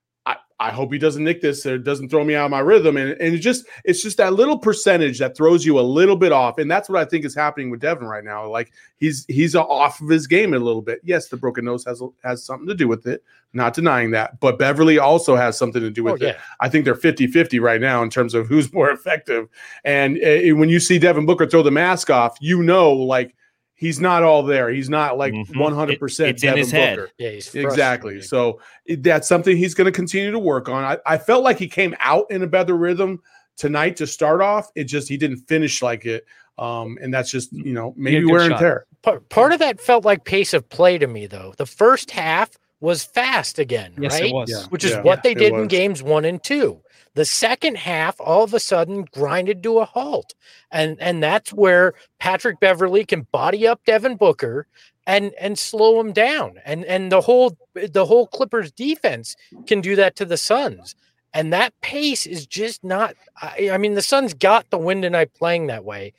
[0.61, 2.95] I hope he doesn't nick this or doesn't throw me out of my rhythm.
[2.95, 6.31] And, and it just it's just that little percentage that throws you a little bit
[6.31, 6.59] off.
[6.59, 8.47] And that's what I think is happening with Devin right now.
[8.47, 11.01] Like he's he's off of his game a little bit.
[11.03, 13.23] Yes, the broken nose has has something to do with it.
[13.53, 14.39] Not denying that.
[14.39, 16.31] But Beverley also has something to do with oh, yeah.
[16.33, 16.37] it.
[16.59, 19.49] I think they're 50-50 right now in terms of who's more effective.
[19.83, 23.35] And uh, when you see Devin Booker throw the mask off, you know like
[23.81, 24.69] he's not all there.
[24.69, 25.59] He's not like mm-hmm.
[25.59, 26.77] 100% it, it's Devin in his Booker.
[26.77, 27.11] head.
[27.17, 28.21] Yeah, he's exactly.
[28.21, 28.61] So
[28.99, 30.83] that's something he's going to continue to work on.
[30.83, 33.21] I, I felt like he came out in a better rhythm
[33.57, 34.69] tonight to start off.
[34.75, 36.25] It just he didn't finish like it.
[36.59, 38.85] Um, and that's just you know maybe wear and tear.
[39.01, 41.55] Part, part of that felt like pace of play to me though.
[41.57, 44.25] The first half was fast again, yes, right?
[44.29, 44.51] It was.
[44.51, 44.67] Yeah.
[44.69, 45.01] Which is yeah.
[45.01, 46.81] what they did in games one and two.
[47.13, 50.33] The second half, all of a sudden, grinded to a halt,
[50.71, 54.65] and and that's where Patrick Beverley can body up Devin Booker
[55.05, 59.35] and and slow him down, and and the whole the whole Clippers defense
[59.67, 60.95] can do that to the Suns,
[61.33, 63.15] and that pace is just not.
[63.41, 66.13] I, I mean, the Suns got the win tonight playing that way,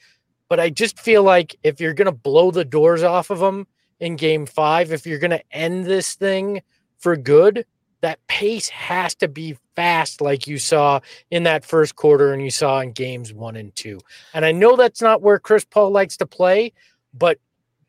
[0.50, 3.66] but I just feel like if you're gonna blow the doors off of them
[3.98, 6.60] in Game Five, if you're gonna end this thing
[6.98, 7.64] for good,
[8.02, 12.50] that pace has to be fast, like you saw in that first quarter and you
[12.50, 13.98] saw in games one and two.
[14.34, 16.72] And I know that's not where Chris Paul likes to play,
[17.14, 17.38] but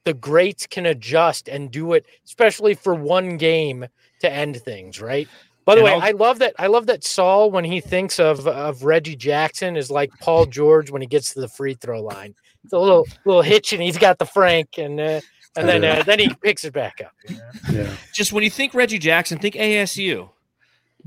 [0.05, 3.87] the greats can adjust and do it, especially for one game
[4.21, 5.27] to end things, right?
[5.65, 6.01] By the and way, I'll...
[6.01, 6.53] I love that.
[6.59, 10.91] I love that Saul when he thinks of of Reggie Jackson is like Paul George
[10.91, 12.35] when he gets to the free throw line.
[12.63, 15.21] It's a little little hitch, and he's got the Frank, and uh,
[15.55, 17.13] and then uh, then he picks it back up.
[17.27, 17.43] You know?
[17.71, 17.95] Yeah.
[18.11, 20.29] Just when you think Reggie Jackson, think ASU.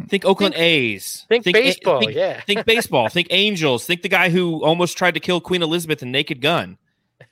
[0.09, 1.25] Think Oakland think, A's.
[1.29, 2.01] Think, think baseball.
[2.01, 2.41] think, yeah.
[2.47, 3.09] Think baseball.
[3.09, 3.87] think Angels.
[3.87, 6.77] Think the guy who almost tried to kill Queen Elizabeth in Naked Gun.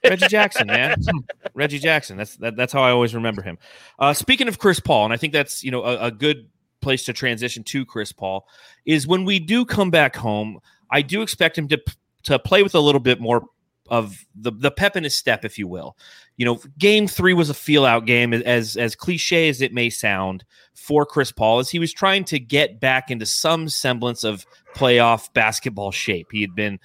[0.02, 0.96] Reggie Jackson, man.
[1.54, 2.16] Reggie Jackson.
[2.16, 3.58] That's that, that's how I always remember him.
[3.98, 6.48] Uh, speaking of Chris Paul, and I think that's you know a, a good
[6.80, 8.46] place to transition to Chris Paul
[8.84, 10.60] is when we do come back home.
[10.90, 11.82] I do expect him to
[12.24, 13.44] to play with a little bit more
[13.88, 15.96] of the the pep in his step, if you will.
[16.36, 19.88] You know, game three was a feel out game, as as cliche as it may
[19.90, 24.44] sound for Chris Paul, as he was trying to get back into some semblance of
[24.74, 26.28] playoff basketball shape.
[26.32, 26.80] He had been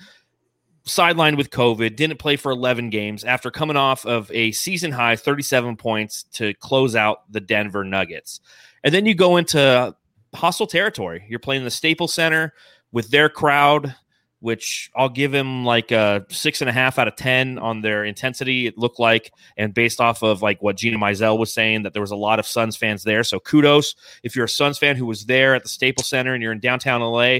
[0.86, 5.16] sidelined with COVID, didn't play for 11 games after coming off of a season high
[5.16, 8.42] 37 points to close out the Denver Nuggets.
[8.84, 9.96] And then you go into
[10.34, 11.26] hostile territory.
[11.28, 12.54] You're playing the Staples Center
[12.92, 13.96] with their crowd
[14.42, 18.06] which I'll give him like a six and a half out of 10 on their
[18.06, 18.68] intensity.
[18.68, 22.02] It looked like, and based off of like what Gina Mizell was saying, that there
[22.02, 23.24] was a lot of Suns fans there.
[23.24, 26.42] So kudos if you're a Suns fan who was there at the Staples Center and
[26.42, 27.40] you're in downtown LA.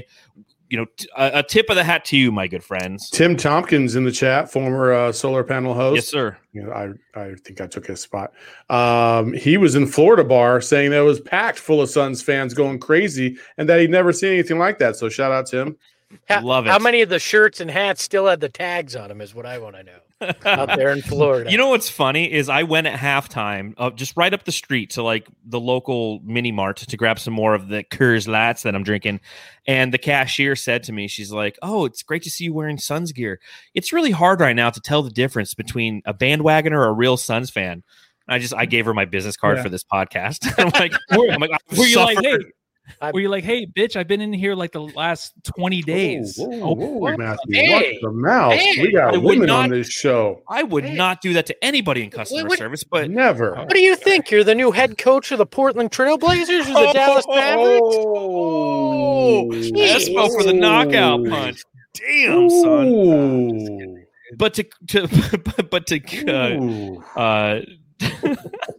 [0.68, 0.86] You know,
[1.16, 3.10] a, a tip of the hat to you, my good friends.
[3.10, 5.96] Tim Tompkins in the chat, former uh, solar panel host.
[5.96, 6.36] Yes, sir.
[6.52, 8.34] You know, I, I think I took his spot.
[8.68, 12.54] Um, he was in Florida bar saying that it was packed full of Suns fans
[12.54, 14.94] going crazy and that he'd never seen anything like that.
[14.94, 15.76] So shout out to him.
[16.28, 16.70] How, Love it.
[16.70, 19.20] How many of the shirts and hats still had the tags on them?
[19.20, 19.98] Is what I want to know.
[20.44, 24.16] Out there in Florida, You know what's funny is I went at halftime, uh, just
[24.16, 27.68] right up the street to like the local mini mart to grab some more of
[27.68, 29.20] the Coors Lights that I'm drinking,
[29.66, 32.76] and the cashier said to me, "She's like, oh, it's great to see you wearing
[32.78, 33.40] Suns gear.
[33.74, 37.16] It's really hard right now to tell the difference between a bandwagoner or a real
[37.16, 37.82] Suns fan."
[38.28, 39.62] I just I gave her my business card Yeah.
[39.64, 40.52] for this podcast.
[40.58, 42.52] I'm like, I'm like, were you like, suffered-
[43.00, 46.36] hey, were you like, hey, bitch, I've been in here like the last 20 days.
[46.38, 48.52] Whoa, Oh, whoa, whoa, Matthew, Hey, watch the mouth.
[48.54, 50.42] hey, we got I would women not- on this show.
[50.48, 50.94] I would Hey.
[50.94, 53.54] not do that to anybody in customer what- service, but Never.
[53.54, 54.30] What do you think?
[54.30, 57.86] You're the new head coach of the Portland Trailblazers or the Dallas Mavericks?
[57.96, 61.62] Oh, Espo for the knockout punch.
[61.94, 62.86] Damn, son.
[62.88, 63.96] Ooh.
[64.36, 65.08] But to to
[65.70, 67.60] but to uh, uh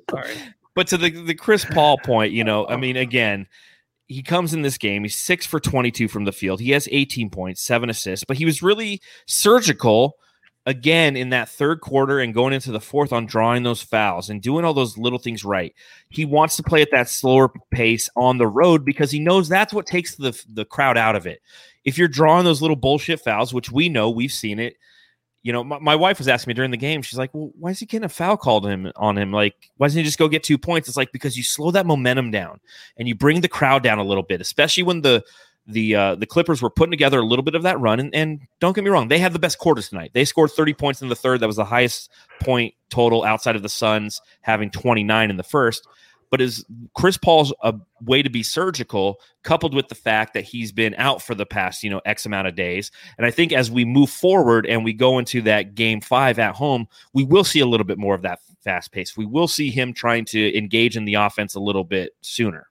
[0.09, 0.33] Sorry.
[0.75, 3.47] but to the the Chris Paul point, you know, I mean, again,
[4.11, 5.03] he comes in this game.
[5.03, 6.59] He's six for twenty two from the field.
[6.59, 10.17] He has eighteen points, seven assists, but he was really surgical
[10.67, 14.43] again in that third quarter and going into the fourth on drawing those fouls and
[14.43, 15.73] doing all those little things right.
[16.09, 19.73] He wants to play at that slower pace on the road because he knows that's
[19.73, 21.41] what takes the the crowd out of it.
[21.83, 24.75] If you're drawing those little bullshit fouls, which we know we've seen it,
[25.43, 27.01] you know, my, my wife was asking me during the game.
[27.01, 29.31] She's like, "Well, why is he getting a foul called him on him?
[29.31, 31.85] Like, why doesn't he just go get two points?" It's like because you slow that
[31.85, 32.59] momentum down
[32.97, 35.23] and you bring the crowd down a little bit, especially when the
[35.67, 37.99] the uh, the Clippers were putting together a little bit of that run.
[37.99, 40.11] And, and don't get me wrong, they had the best quarters tonight.
[40.13, 41.39] They scored 30 points in the third.
[41.39, 42.11] That was the highest
[42.41, 45.87] point total outside of the Suns having 29 in the first.
[46.31, 46.65] But is
[46.95, 51.21] Chris Paul's a way to be surgical, coupled with the fact that he's been out
[51.21, 52.89] for the past, you know, X amount of days.
[53.17, 56.55] And I think as we move forward and we go into that game five at
[56.55, 59.17] home, we will see a little bit more of that fast pace.
[59.17, 62.67] We will see him trying to engage in the offense a little bit sooner.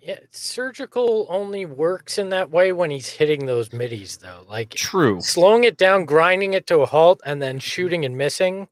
[0.00, 4.46] Yeah, surgical only works in that way when he's hitting those middies, though.
[4.48, 5.20] Like True.
[5.20, 8.68] slowing it down, grinding it to a halt, and then shooting and missing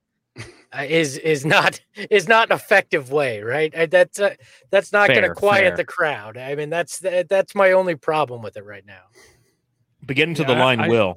[0.76, 3.72] uh, is is not is not an effective way, right?
[3.90, 4.34] That's uh,
[4.70, 5.76] that's not going to quiet fair.
[5.76, 6.36] the crowd.
[6.36, 9.04] I mean, that's that's my only problem with it right now.
[10.02, 11.16] But getting to Yeah, the line I- will.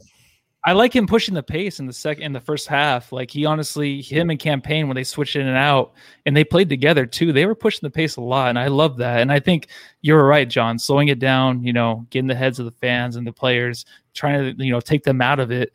[0.63, 3.11] I like him pushing the pace in the second in the first half.
[3.11, 5.93] Like he honestly, him and Cam Payne when they switched in and out
[6.27, 7.33] and they played together too.
[7.33, 9.21] They were pushing the pace a lot, and I love that.
[9.21, 9.69] And I think
[10.01, 10.77] you're right, John.
[10.77, 14.55] Slowing it down, you know, getting the heads of the fans and the players, trying
[14.55, 15.71] to you know take them out of it.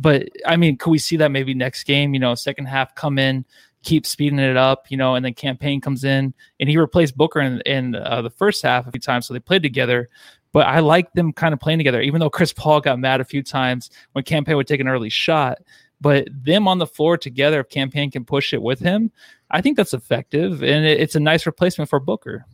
[0.00, 2.14] But I mean, could we see that maybe next game?
[2.14, 3.44] You know, second half come in,
[3.82, 7.16] keep speeding it up, you know, and then Cam Payne comes in and he replaced
[7.16, 10.08] Booker in, in uh, the first half a few times, so they played together.
[10.52, 13.24] But I like them kind of playing together, even though Chris Paul got mad a
[13.24, 15.58] few times when Cam Payne would take an early shot.
[16.00, 19.10] But them on the floor together, if Cam Payne can push it with him,
[19.50, 22.46] I think that's effective, and it- it's a nice replacement for Booker.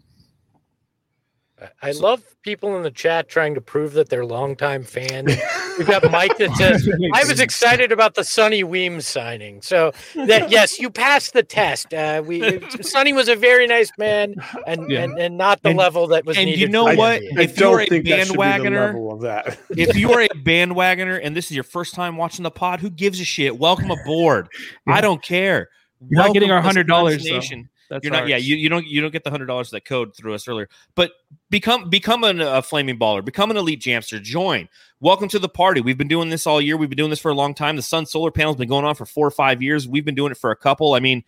[1.61, 5.33] I- I love people in the chat trying to prove that they're longtime fans.
[5.79, 9.63] We've got Mike that says, I was excited about the Sonny Weems signing.
[9.63, 11.95] So that yes, you passed the test.
[11.95, 14.35] Uh, we Sonny was a very nice man
[14.67, 15.05] and Yeah.
[15.05, 16.61] and, and not the And- level that was and needed.
[16.61, 17.23] you know what?
[17.23, 17.39] NBA.
[17.39, 19.59] I If you're a don't think that should be the bandwagoner- level of that.
[19.71, 22.91] if you are a bandwagoner and this is your first time watching the pod, who
[22.91, 23.57] gives a shit?
[23.59, 24.49] Welcome aboard.
[24.89, 25.69] I don't care.
[26.09, 27.65] You're not getting our Welcome to
[27.95, 28.03] $100 Suns though.
[28.03, 28.03] Nation.
[28.03, 28.29] That's You're not.
[28.29, 30.69] Yeah, you, you don't you don't get the hundred dollars that code through us earlier.
[30.95, 31.13] But
[31.51, 33.25] become become an, a flaming baller.
[33.25, 34.21] Become an elite jamster.
[34.21, 34.69] Join.
[35.01, 35.81] Welcome to the party.
[35.81, 36.77] We've been doing this all year.
[36.77, 37.77] We've been doing this for a long time.
[37.77, 39.87] The sun solar panel's been going on for four or five years.
[39.87, 40.95] We've been doing it for a couple.
[40.95, 41.25] I mean,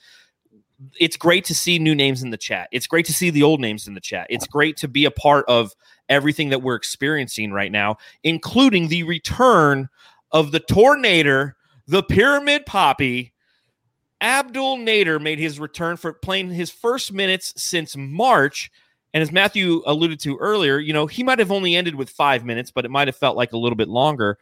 [0.98, 2.68] it's great to see new names in the chat.
[2.72, 4.26] It's great to see the old names in the chat.
[4.30, 5.74] It's great to be a part of
[6.08, 9.88] everything that we're experiencing right now, including the return
[10.32, 11.52] of the tornado,
[11.86, 13.32] the Pyramid Poppy.
[14.20, 18.70] Abdel Nader made his return for playing his first minutes since March.
[19.12, 22.44] And as Matthew alluded to earlier, you know, he might have only ended with five
[22.44, 24.38] minutes, but it might have felt like a little bit longer.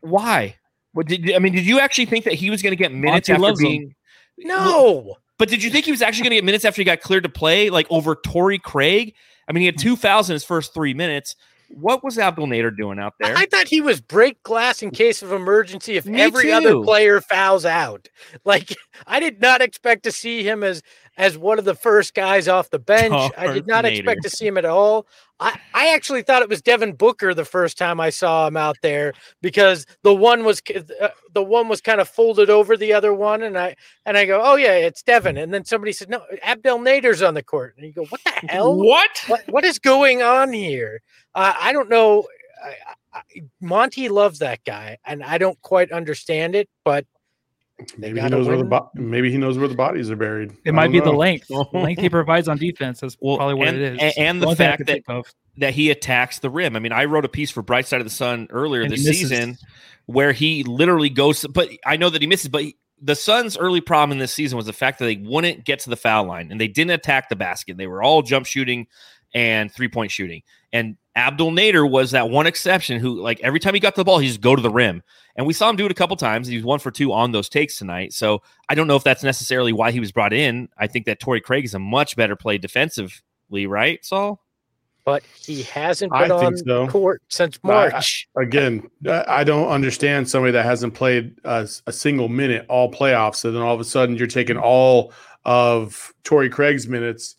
[0.00, 0.56] Why?
[0.92, 1.54] What did I mean?
[1.54, 3.68] Did you actually think that he was going to get minutes Monty after loves him.
[3.68, 3.94] being?
[4.38, 5.16] No.
[5.38, 7.24] But did you think he was actually going to get minutes after he got cleared
[7.24, 9.14] to play, like over Torrey Craig?
[9.48, 9.82] I mean, he had hmm.
[9.82, 11.34] two fouls in his first three minutes.
[11.74, 13.36] What was Abdel Nader doing out there?
[13.36, 17.20] I thought he was break glass in case of emergency if Me every other player
[17.20, 18.08] fouls out.
[18.44, 20.82] Like I did not expect to see him as
[21.16, 23.32] as one of the first guys off the bench.
[23.36, 23.98] I did not Nader.
[23.98, 25.06] expect to see him at all.
[25.40, 28.76] I, I actually thought it was Devin Booker the first time I saw him out
[28.82, 30.62] there because the one was
[31.00, 33.74] uh, the one was kind of folded over the other one and I
[34.06, 37.34] and I go oh yeah it's Devin and then somebody said no Abdel Nader's on
[37.34, 39.10] the court and you go what the hell What?
[39.26, 41.02] what what is going on here?
[41.34, 42.26] Uh, I don't know.
[42.64, 42.76] I,
[43.14, 43.22] I,
[43.60, 46.68] Monty loves that guy, and I don't quite understand it.
[46.84, 47.04] But
[47.98, 50.52] Maybe he gotta knows where the bo- maybe he knows where the bodies are buried.
[50.64, 51.46] It I might don't be the length.
[51.48, 53.00] The length he provides on defense.
[53.00, 53.98] That's Well, probably what and- it is.
[54.00, 55.02] and- and the only fact that-
[55.58, 56.76] that he attacks the rim.
[56.76, 59.04] I mean, I wrote a piece for Bright Side of the Sun earlier And this
[59.04, 59.58] season
[60.06, 63.80] where he literally goes, but I know that he misses, but he- the Suns' early
[63.80, 66.48] problem in this season was the fact that they wouldn't get to the foul line
[66.50, 67.76] and they didn't attack the basket.
[67.76, 68.86] They were all jump shooting
[69.34, 70.42] and three point shooting.
[70.72, 74.18] And Abdel Nader was that one exception who, like, every time he got the ball,
[74.18, 75.02] he just go to the rim.
[75.36, 76.46] And we saw him do it a couple times.
[76.46, 78.12] He was one for two on those takes tonight.
[78.12, 80.68] So I don't know if that's necessarily why he was brought in.
[80.78, 84.40] I think that Torrey Craig is a much better play defensively, right, Saul?
[85.04, 86.86] but he hasn't been think on so.
[86.86, 88.28] court since No, I- March.
[88.36, 93.44] Again, I I don't understand somebody that hasn't played a, a single minute all playoffs,
[93.44, 95.12] and then all of a sudden you're taking all
[95.44, 97.34] of Torrey Craig's minutes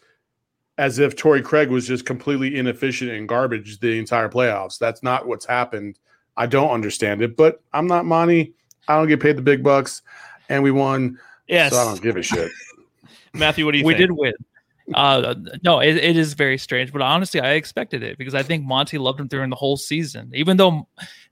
[0.77, 4.77] as if Torrey Craig was just completely inefficient and garbage the entire playoffs.
[4.77, 5.99] That's not what's happened.
[6.37, 8.53] I don't understand it, but I'm not Monty.
[8.87, 10.01] I don't get paid the big bucks,
[10.49, 11.17] and we won,
[11.47, 11.71] Yes.
[11.71, 12.51] so I don't give a shit.
[13.33, 14.09] Matthew, what do you we think?
[14.09, 14.33] did win.
[14.93, 18.65] Uh, no, it, it is very strange, but honestly, I expected it because I think
[18.65, 20.29] Monty loved him during the whole season.
[20.33, 20.87] Even though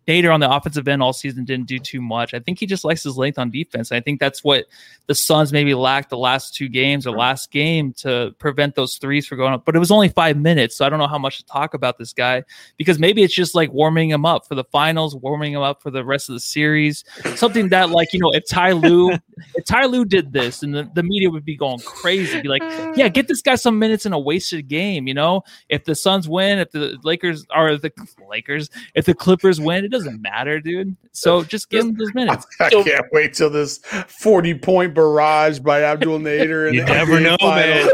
[0.08, 2.84] Nader on the offensive end all season didn't do too much, I think he just
[2.84, 3.91] likes his length on defense.
[3.91, 4.66] I think that's what
[5.08, 9.28] the Suns maybe lacked the last two games or last game to prevent those threes
[9.28, 9.64] from going up.
[9.66, 11.97] But it was only five minutes, so I don't know how much to talk about
[11.97, 12.43] this guy
[12.78, 15.91] because maybe it's just like warming him up for the finals, warming him up for
[15.91, 17.04] the rest of the series.
[17.36, 19.12] Something that, like, you know, if Ty Lue,
[19.56, 22.64] if Ty Lue did this, and the, the media would be going crazy, be like,
[22.95, 25.08] yeah, get this guy some minutes in a wasted game.
[25.08, 27.91] You know, if the Suns win, if the Lakers are the
[28.30, 30.96] Lakers, if the Clippers win, doesn't matter, dude.
[31.12, 32.48] So just give him those minutes.
[32.60, 33.78] I can't wait till this
[34.08, 36.68] 40 point barrage by Abdel Nader.
[36.70, 37.86] in You the never know, Finals.
[37.86, 37.89] man.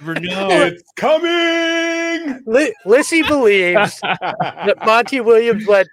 [0.00, 0.48] Never know.
[0.50, 2.42] It's coming.
[2.46, 5.86] Li- Lissy believes that Monty Williams led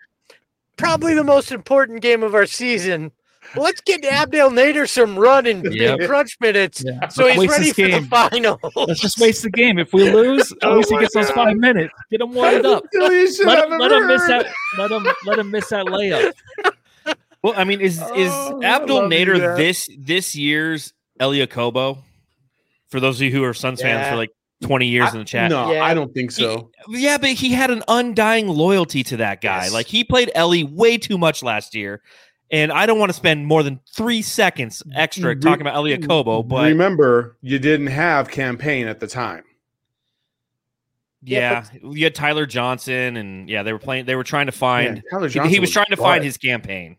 [0.77, 3.11] probably the most important game of our season.
[3.55, 6.01] Let's get Abdel Nader some run in Yep.
[6.07, 7.07] crunch minutes Yeah.
[7.09, 8.59] so Let's he's ready this for the final.
[8.75, 9.79] Let's just waste the game.
[9.79, 11.93] If we lose, at Oh least he my gets those five minutes.
[12.11, 12.83] Get him warmed up.
[12.93, 14.47] Let him, let him miss that.
[14.77, 16.33] Let him let him miss that layup.
[17.41, 20.91] Well, I mean, is is Oh, I Abdul love you, Nader this this year's
[21.21, 21.99] Elie Okobo?
[22.89, 24.31] For those of you who are Suns fans for like
[24.61, 25.81] twenty years I- in the chat, No, Yeah.
[25.85, 26.69] I don't think so.
[26.89, 29.63] yeah, but he had an undying loyalty to that guy.
[29.63, 29.73] Yes.
[29.73, 32.01] Like he played Elie way too much last year,
[32.51, 35.97] and I don't want to spend more than three seconds extra Re- talking about Elie
[35.97, 36.47] Okobo.
[36.47, 39.43] But remember, you didn't have Cam Payne at the time.
[41.23, 44.05] yeah, Yeah, you had Tyler Johnson, and yeah, they were playing.
[44.05, 44.95] They were trying to find.
[44.95, 46.97] Man, Tyler he- Johnson he was trying to find his Cam Payne.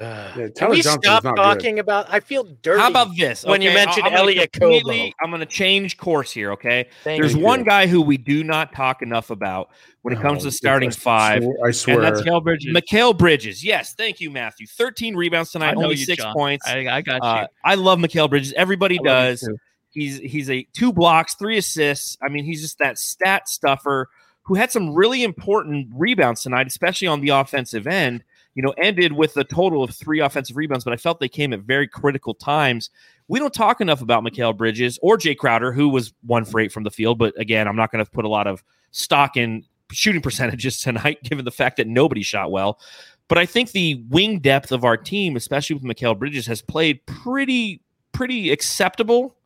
[0.00, 1.42] Yeah, Can we Johnson stop not good.
[1.42, 2.06] talking about?
[2.12, 2.80] I feel dirty.
[2.80, 3.44] How about this?
[3.44, 5.10] when you Okay, I- mentioned I'm gonna Kobo.
[5.22, 6.50] I'm going to change course here.
[6.52, 7.40] Okay, Thank there's you.
[7.40, 9.70] one guy who we do not talk enough about
[10.02, 11.42] when it comes No, to starting I five.
[11.44, 12.00] swear- I swear.
[12.00, 12.74] that's Kel Bridges.
[12.74, 13.64] Mikal Bridges.
[13.64, 14.66] Yes, thank you, Matthew.
[14.66, 16.34] 13 rebounds tonight, only you, six John.
[16.34, 16.66] points.
[16.66, 17.28] I, I got you.
[17.28, 18.52] Uh, I love Mikal Bridges.
[18.56, 19.48] Everybody I does.
[19.92, 22.18] He's he's a two blocks, three assists.
[22.20, 24.08] I mean, he's just that stat stuffer
[24.42, 28.24] who had some really important rebounds tonight, especially on the offensive end.
[28.54, 31.52] You know, ended with a total of three offensive rebounds, but I felt they came
[31.52, 32.90] at very critical times.
[33.26, 36.70] We don't talk enough about Mikal Bridges or Jay Crowder, who was one for eight
[36.70, 37.18] from the field.
[37.18, 41.22] But again, I'm not going to put a lot of stock in shooting percentages tonight,
[41.22, 42.78] given the fact that nobody shot well.
[43.28, 47.04] But I think the wing depth of our team, especially with Mikal Bridges, has played
[47.06, 47.80] pretty
[48.12, 49.36] pretty acceptable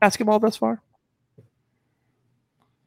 [0.00, 0.80] basketball thus far.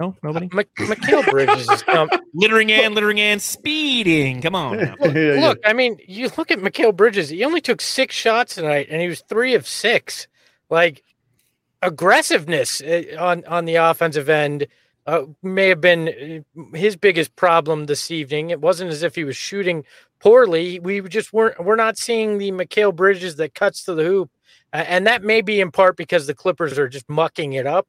[0.01, 0.49] No, nobody.
[0.51, 2.09] Mi- Mikal Bridges is come.
[2.33, 4.41] littering and littering and speeding.
[4.41, 4.77] Come on.
[4.77, 4.95] now.
[4.99, 5.47] Look, Yeah, yeah.
[5.47, 7.29] look, I mean, you look at Mikal Bridges.
[7.29, 10.27] He only took six shots tonight, and he was three of six.
[10.71, 11.03] Like
[11.83, 14.67] aggressiveness uh, on on the offensive end
[15.05, 18.49] uh, may have been uh, his biggest problem this evening.
[18.49, 19.83] It wasn't as if he was shooting
[20.19, 20.79] poorly.
[20.79, 21.63] We just weren't.
[21.63, 24.31] We're not seeing the Mikal Bridges that cuts to the hoop,
[24.73, 27.87] uh, and that may be in part because the Clippers are just mucking it up.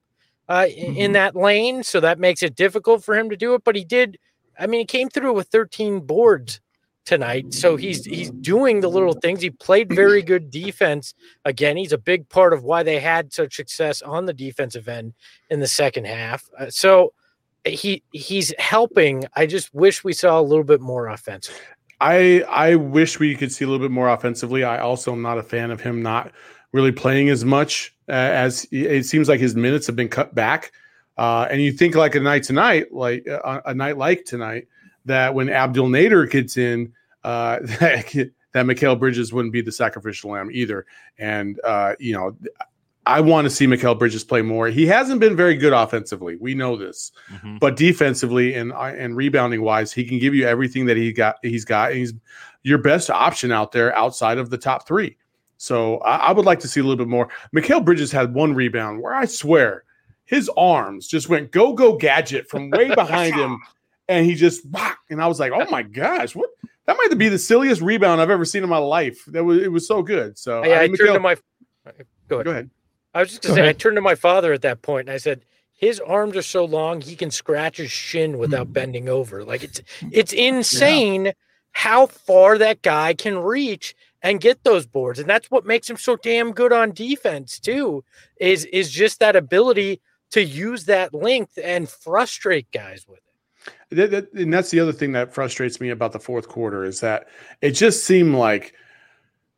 [0.49, 3.65] Uh, in, in that lane, so that makes it difficult for him to do it.
[3.65, 4.19] But he did.
[4.59, 6.61] I mean, he came through with 13 boards
[7.05, 9.41] tonight, so he's he's doing the little things.
[9.41, 11.15] He played very good defense.
[11.45, 15.15] Again, he's a big part of why they had such success on the defensive end
[15.51, 16.49] in the second half.
[16.59, 17.13] Uh, so
[17.65, 19.25] he he's helping.
[19.35, 21.59] I just wish we saw a little bit more offensive.
[22.01, 24.65] I I wish we could see a little bit more offensively.
[24.65, 26.33] I also am not a fan of him not
[26.73, 30.73] really playing as much uh, as it seems like his minutes have been cut back.
[31.19, 34.67] Uh, and you think like a night tonight, like uh, a night like tonight,
[35.05, 36.93] that when Abdel Nader gets in,
[37.25, 40.87] uh, that, that Mikal Bridges wouldn't be the sacrificial lamb either.
[41.19, 42.37] And uh, you know,
[43.05, 44.69] I want to see Mikal Bridges play more.
[44.69, 46.37] He hasn't been very good offensively.
[46.37, 47.59] We know this, Mhm.
[47.61, 51.37] but defensively and uh, and rebounding wise, he can give you everything that he got.
[51.43, 51.91] He's got.
[51.91, 52.15] And he's
[52.63, 55.17] your best option out there outside of the top three.
[55.63, 57.29] So I, I would like to see a little bit more.
[57.55, 59.85] Mikal Bridges had one rebound where I swear
[60.25, 63.61] his arms just went go go gadget from way behind him,
[64.09, 64.99] and he just whack.
[65.09, 66.51] And I was like, oh my gosh, what?
[66.87, 69.25] That might be the silliest rebound I've ever seen in my life.
[69.29, 70.37] That was it was so good.
[70.37, 71.37] So yeah, I, mean, turned to my.
[72.27, 72.45] Go ahead.
[72.45, 72.71] go ahead.
[73.15, 75.19] I was just gonna say, I turned to my father at that point and I
[75.19, 75.45] said,
[75.75, 78.39] his arms are so long he can scratch his shin Hmm.
[78.39, 79.45] without bending over.
[79.45, 81.35] Like it's it's insane
[81.71, 85.19] how far that guy can reach and get those boards.
[85.19, 88.05] And that's what makes him so damn good on defense, too,
[88.39, 90.01] is is just that ability
[90.31, 93.73] to use that length and frustrate guys with it.
[93.91, 97.01] That, that- and that's the other thing that frustrates me about the fourth quarter is
[97.01, 97.29] that
[97.61, 98.75] it just seemed like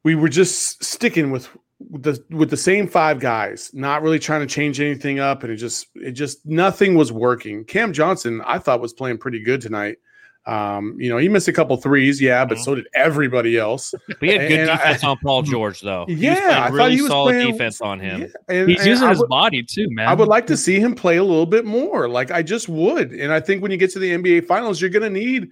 [0.03, 1.49] we were just sticking with
[1.91, 5.57] the with the same five guys, not really trying to change anything up, and it
[5.57, 7.65] just it just nothing was working.
[7.65, 9.99] Cam Johnson, I thought was playing pretty good tonight.
[10.47, 12.65] Um, you know, he missed a couple threes, yeah, but Mhm.
[12.65, 13.95] so did everybody else.
[14.21, 16.05] We had good And I- defense on Paul George, though.
[16.07, 18.21] He was Yeah, playing I thought he was solid playing- defense on him.
[18.21, 20.07] Yeah, and- He's and using I his would- body too, man.
[20.09, 22.09] I would like to see him play a little bit more.
[22.09, 23.13] Like I just would.
[23.13, 25.49] And I think when you get to the NBA finals, you're gonna need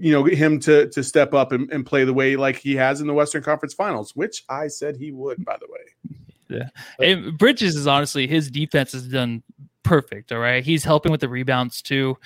[0.00, 3.00] you know him to to step up and, and play the way like he has
[3.02, 6.62] in the Western Conference Finals, which I said he would, by the way.
[7.00, 9.42] And Bridges is honestly his defense has done
[9.82, 10.32] perfect.
[10.32, 12.16] All right, he's helping with the rebounds too.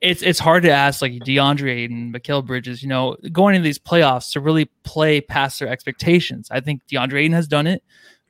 [0.00, 3.78] It's it's hard to ask like DeAndre and Mikal Bridges, you know, going into these
[3.78, 6.48] playoffs to really play past their expectations.
[6.50, 7.82] I think DeAndre Ayton has done it.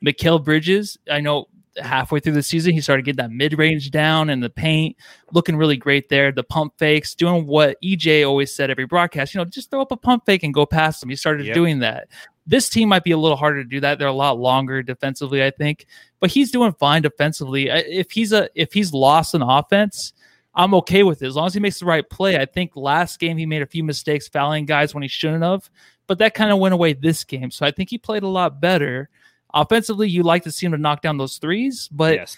[0.05, 1.47] Mikal Bridges, I know
[1.77, 4.97] halfway through the season he started getting that mid range down in the paint,
[5.31, 6.31] looking really great there.
[6.31, 9.91] The pump fakes, doing what EJ always said every broadcast, you know, just throw up
[9.93, 11.07] a pump fake and go past him.
[11.09, 11.53] He started Yep.
[11.55, 12.09] doing that.
[12.45, 13.99] This team might be a little harder to do that.
[13.99, 15.85] They're a lot longer defensively, I think,
[16.19, 17.69] but he's doing fine defensively.
[17.69, 20.11] If he's a if he's lost an offense,
[20.53, 22.37] I'm okay with it as long as he makes the right play.
[22.37, 25.69] I think last game he made a few mistakes fouling guys when he shouldn't have,
[26.07, 27.51] but that kind of went away this game.
[27.51, 29.09] So I think he played a lot better.
[29.53, 32.37] Offensively, you like to see him to knock down those threes, but yes.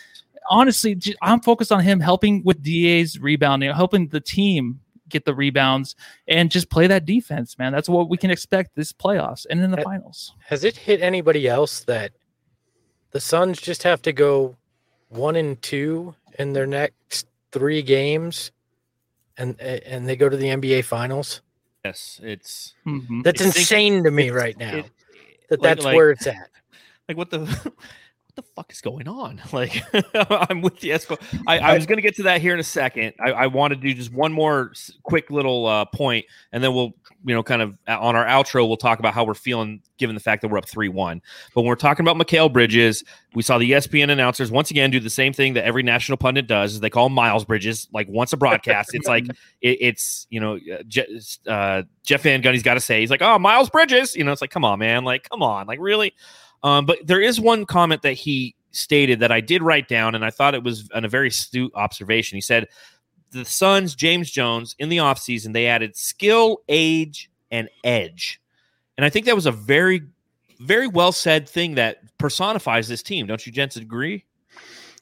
[0.49, 5.95] honestly, I'm focused on him helping with DA's rebounding, helping the team get the rebounds
[6.27, 7.71] and just play that defense, man.
[7.71, 10.33] That's what we can expect this playoffs and in the Uh, finals.
[10.47, 12.11] Has it hit anybody else that
[13.11, 14.57] the Suns just have to go
[15.09, 18.51] one and two in their next three games
[19.37, 21.41] and and they go to the NBA finals?
[21.85, 22.19] Yes.
[22.23, 23.23] It's Mhm.
[23.23, 24.77] That's It's- insane to me right now.
[24.77, 24.91] it-
[25.49, 26.49] that like- that's like- where it's at.
[27.07, 27.39] like what the
[28.33, 29.41] what the fuck is going on?
[29.53, 29.83] Like
[30.49, 30.93] I'm with you.
[30.93, 31.21] Esco.
[31.45, 33.13] I, I was gonna get to that here in a second.
[33.19, 34.71] I, I want to do just one more
[35.03, 38.67] quick little uh, point, and then we'll you know kind of uh, on our outro
[38.67, 41.21] we'll talk about how we're feeling given the fact that we're up three one.
[41.53, 43.03] But when we're talking about Mikal Bridges,
[43.35, 46.47] we saw the ESPN announcers once again do the same thing that every national pundit
[46.47, 46.73] does.
[46.73, 47.87] Is they call Miles Bridges.
[47.93, 49.27] Like once a broadcast, it's like
[49.61, 53.37] it, it's you know uh, uh, Jeff Van Gundy's got to say he's like oh
[53.37, 54.15] Miles Bridges.
[54.15, 56.13] You know it's like come on man, like come on, like really.
[56.63, 60.25] Um, but there is one comment that he stated that I did write down, and
[60.25, 62.35] I thought it was an, a very astute observation.
[62.35, 62.67] He said,
[63.31, 68.41] The Suns, James Jones, in the offseason, they added skill, age, and edge.
[68.97, 70.01] And I think that was a very,
[70.59, 73.27] very well said thing that personifies this team.
[73.27, 74.25] Don't you, gents, agree?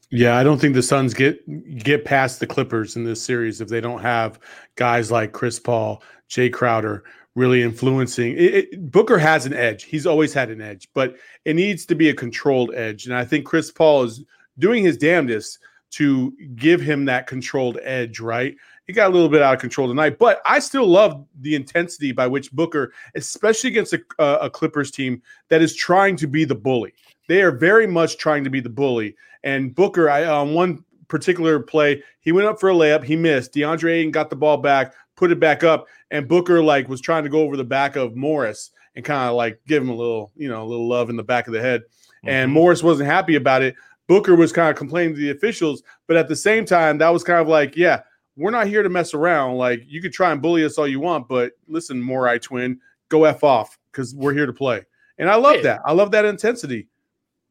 [0.09, 1.39] Yeah, I don't think the Suns get
[1.77, 4.39] get past the Clippers in this series if they don't have
[4.75, 7.05] guys like Chris Paul, Jay Crowder
[7.35, 8.33] really influencing.
[8.33, 11.15] It, it, Booker has an edge; he's always had an edge, but
[11.45, 13.05] it needs to be a controlled edge.
[13.05, 14.23] And I think Chris Paul is
[14.59, 15.59] doing his damnedest
[15.91, 18.19] to give him that controlled edge.
[18.19, 18.55] Right?
[18.87, 22.11] He got a little bit out of control tonight, but I still love the intensity
[22.11, 26.55] by which Booker, especially against a, a Clippers team that is trying to be the
[26.55, 26.93] bully.
[27.27, 29.15] They are very much trying to be the bully.
[29.43, 33.53] And Booker, I on one particular play, he went up for a layup, he missed.
[33.53, 37.23] DeAndre Ayton got the ball back, put it back up, and Booker like was trying
[37.23, 40.31] to go over the back of Morris and kind of like give him a little,
[40.35, 41.83] you know, a little love in the back of the head.
[42.25, 42.53] And Mhm.
[42.53, 43.75] Morris wasn't happy about it.
[44.07, 47.23] Booker was kind of complaining to the officials, but at the same time, that was
[47.23, 48.01] kind of like, yeah,
[48.35, 49.57] we're not here to mess around.
[49.57, 53.25] Like you could try and bully us all you want, but listen, Morris twin, go
[53.25, 54.81] f off because we're here to play.
[55.19, 55.61] And I love Yeah.
[55.61, 55.81] that.
[55.85, 56.87] I love that intensity.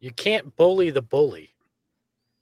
[0.00, 1.54] You can't bully the bully,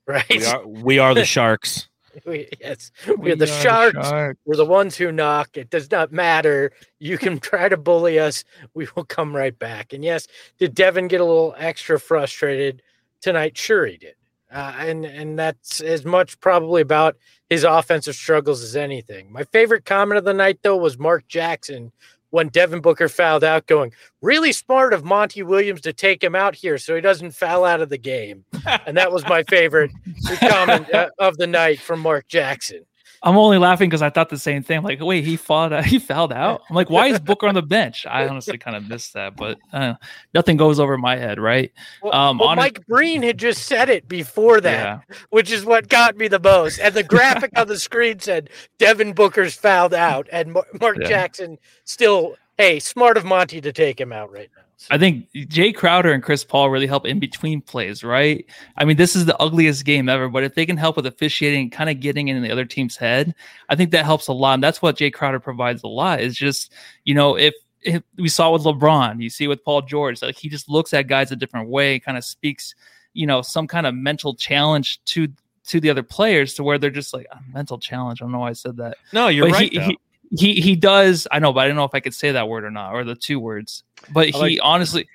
[0.06, 0.24] right?
[0.30, 1.88] We are, we are the Sharks.
[2.26, 4.10] We- yes, we're the sharks.
[4.44, 5.56] We're the ones who knock.
[5.56, 6.72] It does not matter.
[6.98, 8.44] You can try to bully us.
[8.74, 9.92] We will come right back.
[9.92, 10.26] And yes,
[10.58, 12.82] did Devin get a little extra frustrated
[13.20, 13.56] tonight?
[13.56, 14.14] Sure, he did.
[14.50, 17.16] Uh, and and that's as much probably about
[17.50, 19.30] his offensive struggles as anything.
[19.30, 21.92] My favorite comment of the night though was Mark Jackson
[22.30, 26.54] when Devin Booker fouled out, going really smart of Monty Williams to take him out
[26.54, 28.44] here so he doesn't foul out of the game.
[28.86, 29.90] And that was my favorite
[30.40, 32.84] comment uh, of the night from Mark Jackson.
[33.22, 34.78] I'm only laughing because I thought the same thing.
[34.78, 35.84] I'm like, wait, he fouled out.
[35.88, 36.62] He fouled out.
[36.70, 38.06] I'm like, why is Booker on the bench?
[38.06, 39.94] I honestly kind of missed that, but uh,
[40.34, 41.72] nothing goes over my head, right?
[42.02, 45.16] Well, Um, well, honest- Mike Breen had just said it before that, Yeah.
[45.30, 46.78] which is what got me the most.
[46.78, 51.08] And the graphic on the screen said Devin Booker's fouled out, and Mar- Mark Yeah.
[51.08, 54.62] Jackson still, hey, smart of Monty to take him out right now.
[54.90, 58.46] I think Jay Crowder and Chris Paul really help in between plays, right?
[58.76, 61.70] I mean, this is the ugliest game ever, but if they can help with officiating,
[61.70, 63.34] kind of getting in the other team's head,
[63.68, 64.54] I think that helps a lot.
[64.54, 66.20] And that's what Jay Crowder provides a lot.
[66.20, 66.72] Is just
[67.04, 67.54] you know if.
[67.80, 71.06] If we saw with LeBron, you see with Paul George, like he just looks at
[71.06, 72.74] guys a different way, kind of speaks,
[73.14, 75.28] you know, some kind of mental challenge to
[75.66, 78.20] to the other players, to where they're just like "Ah, mental challenge.
[78.20, 79.72] I don't know why I said that No, you're but right.
[79.72, 79.96] He.
[80.30, 81.26] He, he he does.
[81.30, 83.04] I know, but I don't know if I could say that word or not, or
[83.04, 83.82] the two words.
[84.12, 85.08] But he like- honestly,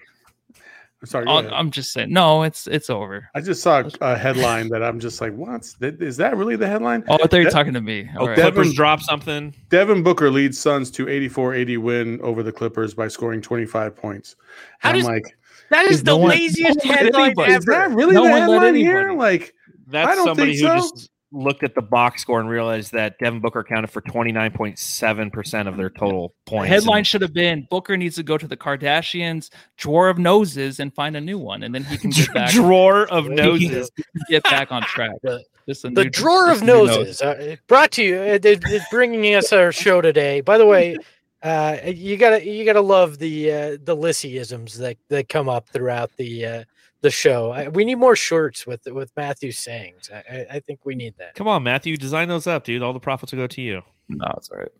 [1.06, 1.26] Sorry.
[1.26, 1.52] go on.
[1.54, 3.28] I'm just saying, no, it's it's over.
[3.36, 5.70] I just saw a headline that I'm just like, what?
[5.82, 7.04] Is that really the headline?
[7.10, 8.10] Oh, I thought you were De- talking to me.
[8.16, 8.38] oh, All right.
[8.38, 9.54] Clippers drop something.
[9.70, 14.38] Devin Booker leads Suns to 84-80 win over the Clippers by scoring 25 points.
[14.80, 15.38] How And does- I'm like,
[15.72, 17.96] that is Is the no laziest one headline anybody- is that ever.
[17.96, 19.12] really No the one headline here?
[19.14, 19.54] Like,
[19.88, 20.96] That's I don't somebody think who so.
[20.96, 25.78] just looked at the box score and realized that Devin Booker accounted for 29.7% of
[25.78, 26.70] their total The points.
[26.70, 30.80] headline And- should have been Booker needs to go to the Kardashians drawer of noses
[30.80, 33.90] and find a new one, and then he can get back drawer of noses.
[34.30, 35.12] get back on track.
[35.24, 38.38] The- Just a The new- drawer just of a noses, uh, brought to you.
[38.40, 40.42] They- they're bringing us our show today.
[40.42, 40.98] By the way,
[41.42, 46.12] uh, you gotta you gotta love the uh, the Lissyisms that that come up throughout
[46.18, 46.64] the uh,
[47.04, 47.52] the show.
[47.52, 50.10] I, we need more shirts with with Matthew's sayings.
[50.12, 51.36] I, I, I think we need that.
[51.36, 52.82] Come on, Matthew, design those up, dude.
[52.82, 53.84] All the profits will go to you.
[54.10, 54.72] No, it's all right.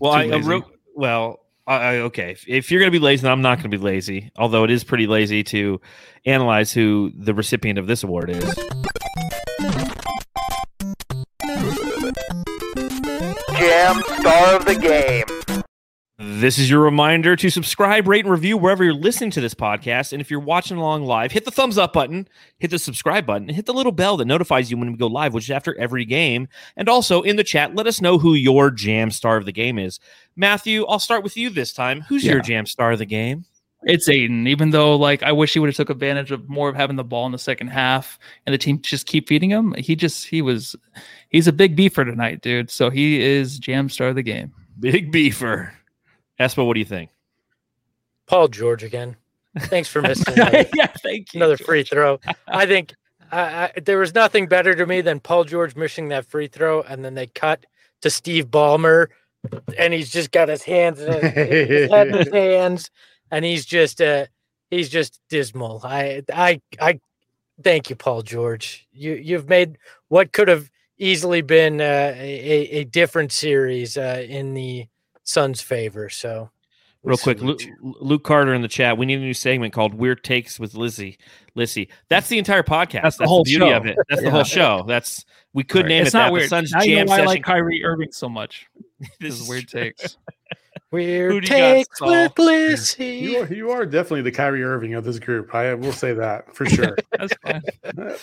[0.00, 0.64] Well, I, I wrote.
[0.94, 2.32] Well, I, I, okay.
[2.32, 4.30] If, if you're going to be lazy, then I'm not going to be lazy.
[4.36, 5.80] Although it is pretty lazy to
[6.26, 8.54] analyze who the recipient of this award is.
[13.56, 15.29] Jam Star of the Game.
[16.40, 20.14] This is your reminder to subscribe, rate, and review wherever you're listening to this podcast.
[20.14, 22.26] And if you're watching along live, hit the thumbs up button,
[22.58, 25.06] hit the subscribe button, and hit the little bell that notifies you when we go
[25.06, 26.48] live, which is after every game.
[26.78, 29.78] And also in the chat, let us know who your jam star of the game
[29.78, 30.00] is.
[30.34, 32.00] Matthew, I'll start with you this time.
[32.08, 33.44] Who's your jam star of the game?
[33.82, 36.74] It's Ayton, even though like I wish he would have took advantage of more of
[36.74, 39.74] having the ball in the second half and the team just keep feeding him.
[39.76, 40.74] He just he was
[41.28, 42.70] he's a big beefer tonight, dude.
[42.70, 44.54] So he is jam star of the game.
[44.78, 45.72] Big beefer.
[46.40, 47.10] Espo, what do you think?
[48.26, 49.16] Paul George again.
[49.58, 51.38] Thanks for missing another, yeah, thank you.
[51.38, 52.18] another free throw.
[52.48, 52.94] I think
[53.30, 53.40] I,
[53.76, 57.04] I, there was nothing better to me than Paul George missing that free throw, and
[57.04, 57.66] then they cut
[58.00, 59.08] to Steve Ballmer,
[59.78, 62.90] and he's just got his hands in his, in his hands,
[63.30, 64.26] and he's just uh
[64.70, 65.80] he's just dismal.
[65.84, 67.00] I I I
[67.62, 68.86] thank you, Paul George.
[68.92, 69.78] You you've made
[70.08, 74.86] what could have easily been uh, a a different series uh, in the
[75.30, 76.08] Suns' favor.
[76.08, 76.50] So.
[77.02, 77.96] Real quick, salute Luke.
[78.02, 78.98] Luke Carter in the chat.
[78.98, 81.18] We need a new segment called "Weird Takes with Lizzie."
[81.54, 83.02] Lizzie, that's the entire podcast.
[83.02, 83.74] That's the whole beauty show.
[83.74, 83.96] of it.
[84.10, 84.84] That's the whole show.
[84.86, 85.24] That's
[85.54, 86.32] we could name it's it not that.
[86.34, 86.44] weird.
[86.44, 87.28] The Suns now you Jam know why Session.
[87.28, 88.66] I like Kyrie Irving so much.
[89.00, 90.18] This This is is weird takes.
[90.90, 92.08] Weird Who got, takes Saul?
[92.36, 95.54] with You are, you are definitely the Kyrie Irving of this group.
[95.54, 96.96] I will say that for sure.
[97.12, 97.62] That's fine.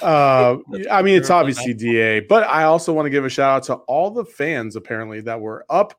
[0.02, 0.58] uh,
[0.92, 3.76] I mean, it's obviously DA, but I also want to give a shout out to
[3.86, 5.98] all the fans apparently that were up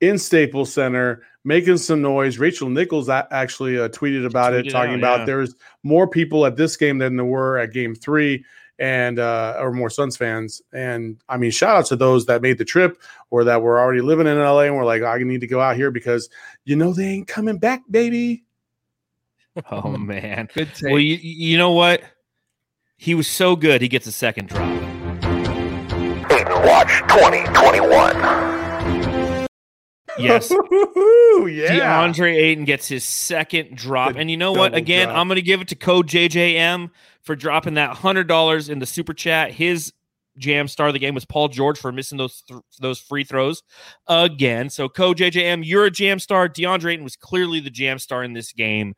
[0.00, 2.38] in Staples Center making some noise.
[2.38, 5.24] Rachel Nichols actually uh, tweeted about it, talking out, about yeah.
[5.26, 8.44] there's more people at this game than there were at Game Three,
[8.78, 10.62] and uh, or more Suns fans.
[10.72, 14.00] And I mean, shout out to those that made the trip or that were already
[14.00, 16.28] living in LA and were like, I need to go out here because
[16.64, 18.44] you know they ain't coming back, baby.
[19.72, 20.48] Oh man.
[20.54, 20.90] Good take.
[20.90, 22.02] Well, you, you know what?
[22.96, 23.82] He was so good.
[23.82, 24.62] He gets a second drop.
[26.30, 28.49] Ayton Watch 2021.
[30.18, 30.52] Yes.
[31.46, 32.06] Yeah.
[32.06, 34.12] DeAndre Ayton gets his second drop.
[34.12, 34.74] The and you know what?
[34.74, 35.16] Again, drop.
[35.16, 36.90] I'm going to give it to Code JJM
[37.22, 39.52] for dropping that hundred dollars in the super chat.
[39.52, 39.92] His
[40.36, 43.62] jam star of the game was Paul George for missing those th- those free throws
[44.06, 44.68] again.
[44.68, 46.48] So, Co JJM, you're a jam star.
[46.48, 48.94] DeAndre Ayton was clearly the jam star in this game.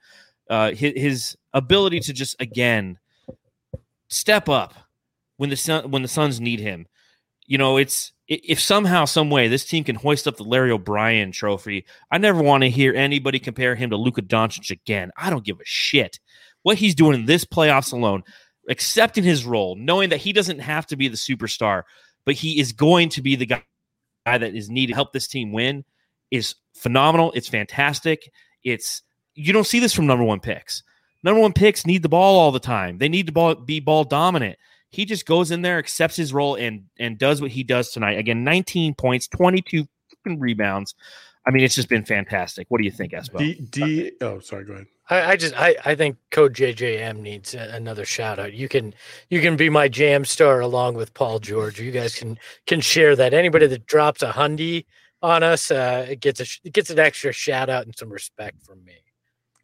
[0.50, 2.98] Uh, his, his ability to just again
[4.08, 4.74] step up
[5.36, 6.86] when the sun, when the Suns need him.
[7.46, 11.32] You know, it's if somehow, some way, this team can hoist up the Larry O'Brien
[11.32, 11.84] Trophy.
[12.10, 15.10] I never want to hear anybody compare him to Luka Doncic again.
[15.16, 16.18] I don't give a shit
[16.62, 18.22] what he's doing in this playoffs alone
[18.68, 21.82] accepting his role, knowing that he doesn't have to be the superstar,
[22.24, 23.62] but he is going to be the guy,
[24.24, 25.84] that is needed to help this team win
[26.30, 27.32] is phenomenal.
[27.32, 28.30] It's fantastic.
[28.62, 29.02] It's
[29.34, 30.82] you don't see this from number one picks.
[31.24, 32.98] Number one picks need the ball all the time.
[32.98, 34.58] They need to ball, be ball dominant.
[34.92, 38.18] He just goes in there, accepts his role, and and does what he does tonight.
[38.18, 39.88] Again, 19 points, 22
[40.24, 40.94] rebounds.
[41.46, 42.66] I mean, it's just been fantastic.
[42.68, 43.38] What do you think, Espo?
[43.38, 44.86] D, D oh, sorry, go ahead.
[45.10, 48.52] I, I just I, I think Code JJM needs a, another shout out.
[48.52, 48.94] You can
[49.30, 51.80] you can be my jam star along with Paul George.
[51.80, 53.34] You guys can can share that.
[53.34, 54.84] Anybody that drops a hundy
[55.22, 58.62] on us uh, it gets a it gets an extra shout out and some respect
[58.62, 58.94] from me.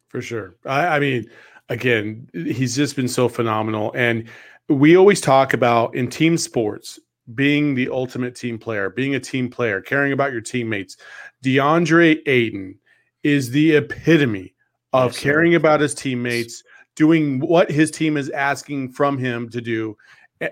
[0.07, 0.55] For sure.
[0.65, 1.29] I, I mean,
[1.69, 4.27] again, he's just been so phenomenal, and
[4.69, 6.99] we always talk about in team sports
[7.35, 10.97] being the ultimate team player, being a team player, caring about your teammates.
[11.43, 12.77] DeAndre Ayton
[13.23, 14.53] is the epitome
[14.93, 16.63] of yes, caring about his teammates,
[16.95, 19.97] doing what his team is asking from him to do.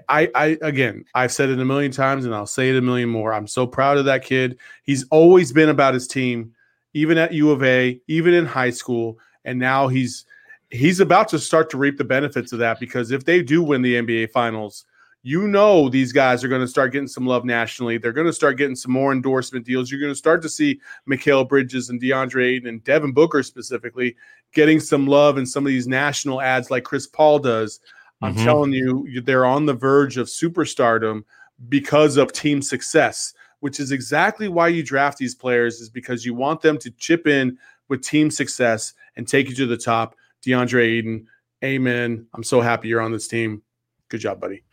[0.10, 3.10] I, I again, I've said it a million times and I'll say it a million
[3.10, 3.34] more.
[3.34, 4.58] I'm so proud of that kid.
[4.84, 6.54] He's always been about his team,
[6.94, 10.26] even at U of A, even in high school, and now he's
[10.70, 13.82] he's about to start to reap the benefits of that because if they do win
[13.82, 14.86] the NBA finals,
[15.24, 17.98] you know these guys are going to start getting some love nationally.
[17.98, 19.92] They're going to start getting some more endorsement deals.
[19.92, 24.16] You're going to start to see Mikal Bridges and DeAndre Ayton and Devin Booker specifically
[24.54, 27.80] getting some love in some of these national ads like Chris Paul does.
[28.22, 28.46] I'm mm-hmm.
[28.46, 31.24] telling you, they're on the verge of superstardom
[31.70, 36.34] because of team success, which is exactly why you draft these players, is because you
[36.34, 37.58] want them to chip in
[37.90, 40.16] with team success and take you to the top.
[40.46, 41.28] DeAndre Ayton,
[41.64, 42.28] amen.
[42.34, 43.62] I'm so happy you're on this team.
[44.10, 44.64] Good job, buddy.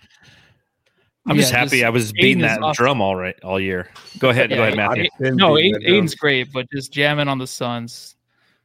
[1.26, 2.84] I'm yeah, just happy just, I was beating that awesome.
[2.84, 3.88] drum all right all year.
[4.18, 5.08] Go ahead, yeah, go ahead, Matthew.
[5.24, 8.16] I, no, Ayton's great, but just jamming on the Suns,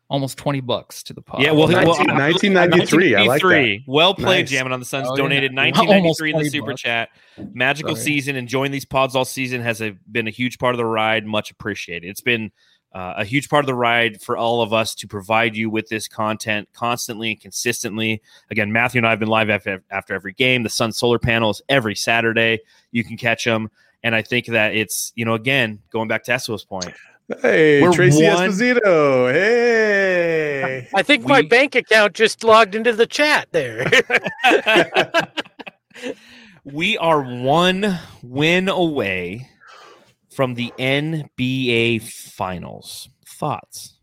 [0.09, 1.39] almost twenty bucks to the pot.
[1.39, 3.79] Yeah, well, 19, well 1993, I like that.
[3.87, 4.49] Well played, nice.
[4.49, 5.07] jamming on the Suns.
[5.09, 5.61] Oh, donated yeah.
[5.67, 6.81] 1993 in the super bucks.
[6.81, 7.09] chat.
[7.53, 8.03] Magical Sorry.
[8.03, 8.35] season.
[8.35, 11.25] Enjoying these pods all season has a, been a huge part of the ride.
[11.25, 12.09] Much appreciated.
[12.09, 12.51] It's been
[12.93, 15.87] uh, a huge part of the ride for all of us to provide you with
[15.89, 18.21] this content constantly and consistently.
[18.49, 20.63] Again, Matthew and I have been live after, after every game.
[20.63, 22.59] The Sun Solar Panels every Saturday.
[22.91, 23.69] You can catch them.
[24.03, 26.91] And I think that it's, you know, again, going back to Espo's point.
[27.41, 28.49] Hey, We're Tracy one...
[28.49, 29.31] Esposito.
[29.31, 30.87] Hey.
[30.95, 31.29] I think we...
[31.29, 33.85] my bank account just logged into the chat there.
[36.63, 39.47] we are one win away
[40.39, 43.09] from the NBA Finals.
[43.27, 43.99] Thoughts?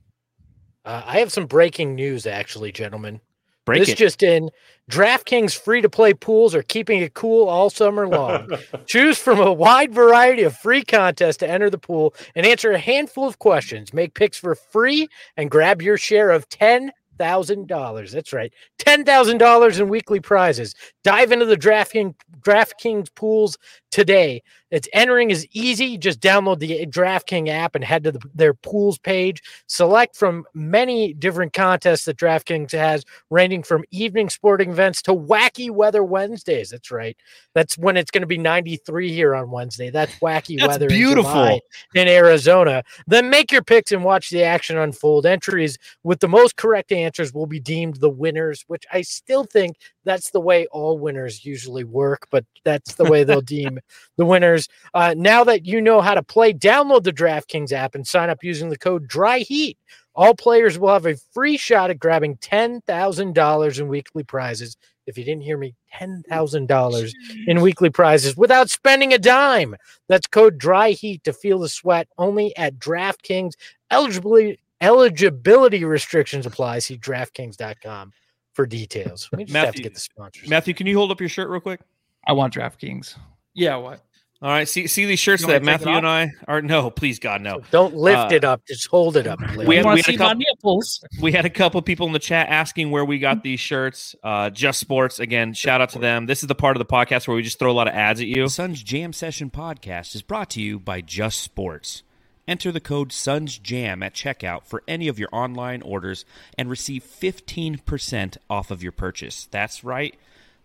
[0.84, 3.22] Uh, I have some breaking news, actually, gentlemen.
[3.64, 3.96] Break this it.
[3.96, 4.50] just in:
[4.90, 8.50] DraftKings free to play pools are keeping it cool all summer long.
[8.84, 12.78] Choose from a wide variety of free contests to enter the pool and answer a
[12.78, 13.94] handful of questions.
[13.94, 15.08] Make picks for free
[15.38, 18.12] and grab your share of ten thousand dollars.
[18.12, 20.74] That's right, ten thousand dollars in weekly prizes.
[21.06, 23.56] Dive into the DraftKings DraftKings pools
[23.92, 24.42] today.
[24.72, 25.96] It's entering is easy.
[25.96, 29.40] Just download the DraftKings app and head to the, their pools page.
[29.68, 35.70] Select from many different contests that DraftKings has, ranging from evening sporting events to wacky
[35.70, 36.70] weather Wednesdays.
[36.70, 37.16] That's right.
[37.54, 39.90] That's when it's going to be 93 here on Wednesday.
[39.90, 40.88] That's wacky That's weather.
[40.88, 41.60] Beautiful in,
[41.94, 42.82] in Arizona.
[43.06, 45.26] Then make your picks and watch the action unfold.
[45.26, 49.76] Entries with the most correct answers will be deemed the winners, which I still think
[50.04, 53.78] that's the way all winners usually work, but that's the way they'll deem
[54.16, 54.68] the winners.
[54.94, 58.42] Uh, now that you know how to play, download the DraftKings app and sign up
[58.42, 59.76] using the code DRYHEAT.
[60.14, 64.76] All players will have a free shot at grabbing $10,000 in weekly prizes.
[65.06, 67.12] If you didn't hear me, $10,000
[67.46, 69.76] in weekly prizes without spending a dime.
[70.08, 73.52] That's code DRYHEAT to feel the sweat only at DraftKings.
[73.90, 76.80] Eligibility, eligibility restrictions apply.
[76.80, 78.12] See DraftKings.com
[78.56, 79.28] for details.
[79.36, 80.48] We just Matthew, have to get the sponsors.
[80.48, 81.80] Matthew, can you hold up your shirt real quick?
[82.26, 83.14] I want DraftKings.
[83.54, 84.02] Yeah, what?
[84.42, 87.62] All right, see see these shirts that Matthew and I are no, please God no.
[87.70, 89.38] Don't lift uh, it up, just hold it up.
[89.38, 89.66] Please.
[89.66, 90.82] We had, we, had a couple,
[91.22, 94.14] we had a couple people in the chat asking where we got these shirts.
[94.22, 96.26] Uh, just Sports again, shout out to them.
[96.26, 98.20] This is the part of the podcast where we just throw a lot of ads
[98.20, 98.42] at you.
[98.42, 102.02] The Suns Jam Session podcast is brought to you by Just Sports.
[102.48, 106.24] Enter the code SUNSJAM at checkout for any of your online orders
[106.56, 109.48] and receive 15% off of your purchase.
[109.50, 110.14] That's right.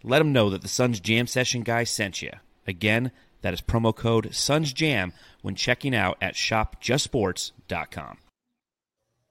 [0.03, 2.31] let them know that the Suns Jam Session guy sent you.
[2.67, 3.11] Again,
[3.41, 8.17] that is promo code SUNSJAM when checking out at shopjustsports.com.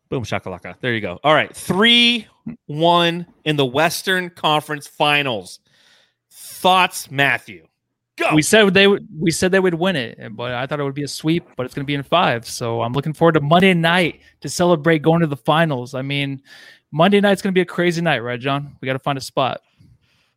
[0.08, 0.74] Boom shakalaka.
[0.80, 1.20] There you go.
[1.22, 1.54] All right.
[1.54, 2.26] 3
[2.66, 5.60] 1 in the Western Conference Finals.
[6.32, 7.66] Thoughts, Matthew?
[8.16, 8.34] Go.
[8.34, 9.06] We said they would.
[9.18, 11.48] We said they would win it, but I thought it would be a sweep.
[11.56, 12.46] But it's going to be in five.
[12.46, 15.94] So I'm looking forward to Monday night to celebrate going to the finals.
[15.94, 16.42] I mean,
[16.92, 18.76] Monday night's going to be a crazy night, right, John?
[18.80, 19.60] We got to find a spot.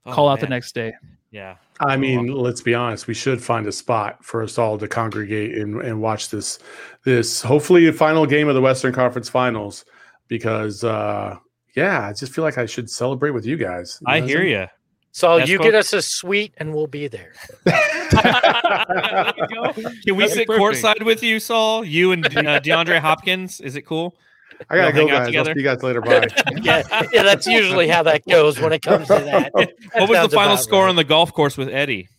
[0.06, 0.94] Oh, Call out the next day.
[1.32, 1.56] Yeah.
[1.80, 3.08] I mean, let's be honest.
[3.08, 6.60] We should find a spot for us all to congregate and, and watch this
[7.04, 9.84] this hopefully final game of the Western Conference Finals
[10.28, 11.36] because uh
[11.76, 14.00] yeah, I just feel like I should celebrate with you guys.
[14.06, 14.68] I hear you.
[15.16, 15.68] So That's you cool.
[15.68, 17.34] get us a suite and we'll be there.
[17.66, 17.76] Can
[20.16, 20.60] we That's sit perfect.
[20.60, 21.86] courtside with you, Saul?
[21.86, 23.62] You and uh, DeAndre Hopkins?
[23.62, 24.16] Is it cool?
[24.72, 25.36] I gotta We'll go, hang out guys.
[25.36, 26.02] I'll see you guys later.
[26.02, 26.28] Bye.
[26.64, 29.52] yeah, yeah, that's usually how that goes when it comes to that.
[29.94, 30.90] What was the final score right.
[30.90, 32.10] on the golf course with Eddie?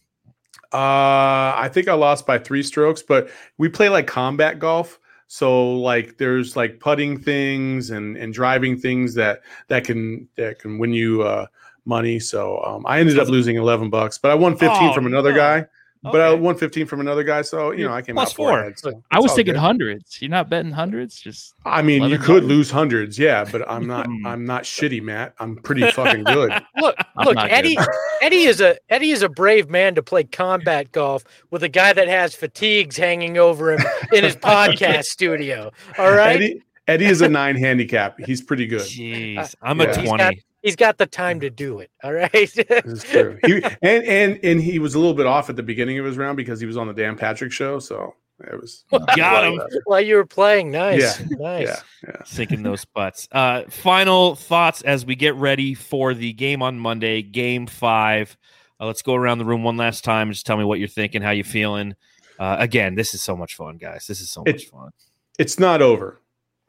[0.73, 3.29] Uh, I think I lost by three strokes, but
[3.59, 5.01] we play like combat golf.
[5.27, 10.79] So like there's like putting things and and driving things that that can that can
[10.79, 11.47] win you uh
[11.85, 12.19] money.
[12.21, 15.31] So um I ended up losing 11 bucks, but I won 15 Oh, from another
[15.33, 15.37] no.
[15.39, 15.67] guy.
[16.13, 18.61] But I won 15 from another guy, so you know I came Plus out four.
[18.61, 19.61] ahead, so I was it's thinking good.
[19.61, 20.21] hundreds.
[20.21, 21.19] You're not betting hundreds.
[21.19, 22.47] Just I mean, you could bucks.
[22.47, 24.05] lose hundreds, yeah, but I'm not.
[24.05, 24.27] Hmm.
[24.27, 25.35] I'm not shitty, Matt.
[25.41, 26.53] I'm pretty fucking good.
[26.77, 27.55] Look, I'm look, not good.
[27.55, 27.79] Eddie.
[28.21, 31.95] Eddie is a Eddie is a brave man to play combat golf with a guy
[31.95, 33.81] that has fatigues hanging over him
[34.13, 35.71] in his podcast studio.
[35.97, 38.19] All right, Eddie, Eddie is a nine handicap.
[38.27, 38.83] He's pretty good.
[38.83, 39.87] Jeez, I'm Yeah.
[39.87, 40.43] a He's 20.
[40.65, 41.91] Got- he's got the time to do it.
[42.03, 42.31] All right.
[42.55, 43.39] This is true.
[43.45, 46.17] He, and and and he was a little bit off at the beginning of his
[46.17, 47.79] round because he was on the Dan Patrick show.
[47.79, 48.85] So it was
[49.17, 49.61] Got him.
[49.85, 51.67] While you were playing, nice, Yeah, nice.
[51.69, 52.17] Yeah, yeah.
[52.25, 53.29] Sinking those butts.
[53.31, 58.37] Uh, final thoughts as we get ready for the game on Monday, game five.
[58.81, 60.33] Uh, let's go around the room one last time.
[60.33, 61.95] Just tell me what you're thinking, how you feeling.
[62.39, 64.07] Uh, again, this is so much fun, guys.
[64.09, 64.91] This is so It- much fun.
[65.39, 66.21] It's not over.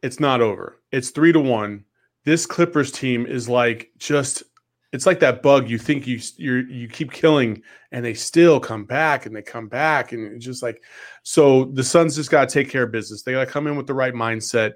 [0.03, 0.79] It's not over.
[0.91, 1.85] It's three to one.
[2.25, 4.43] This Clippers team is like just.
[4.93, 7.61] It's like that bug you think you you you keep killing,
[7.91, 10.81] and they still come back and they come back, and it's just like
[11.23, 11.65] so.
[11.65, 13.21] The Suns just got to take care of business.
[13.21, 14.73] They got to come in with the right mindset.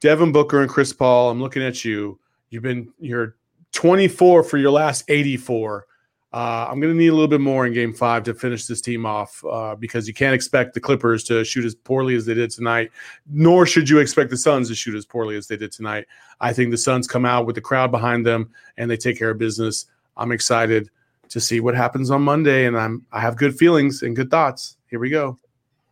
[0.00, 2.18] Devin Booker and Chris Paul, I'm looking at you.
[2.50, 3.36] You've been you're
[3.72, 5.86] 24 for your last 84.
[6.32, 8.80] Uh, I'm going to need a little bit more in Game Five to finish this
[8.80, 12.32] team off uh, because you can't expect the Clippers to shoot as poorly as they
[12.32, 12.90] did tonight,
[13.30, 16.06] nor should you expect the Suns to shoot as poorly as they did tonight.
[16.40, 19.30] I think the Suns come out with the crowd behind them and they take care
[19.30, 19.86] of business.
[20.16, 20.88] I'm excited
[21.28, 24.76] to see what happens on Monday, and I'm I have good feelings and good thoughts.
[24.88, 25.38] Here we go.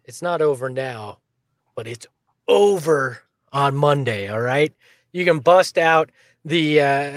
[0.05, 1.19] It's not over now,
[1.75, 2.07] but it's
[2.49, 3.23] over
[3.53, 4.29] on Monday.
[4.29, 4.73] All right.
[5.13, 6.11] You can bust out
[6.45, 7.11] the uh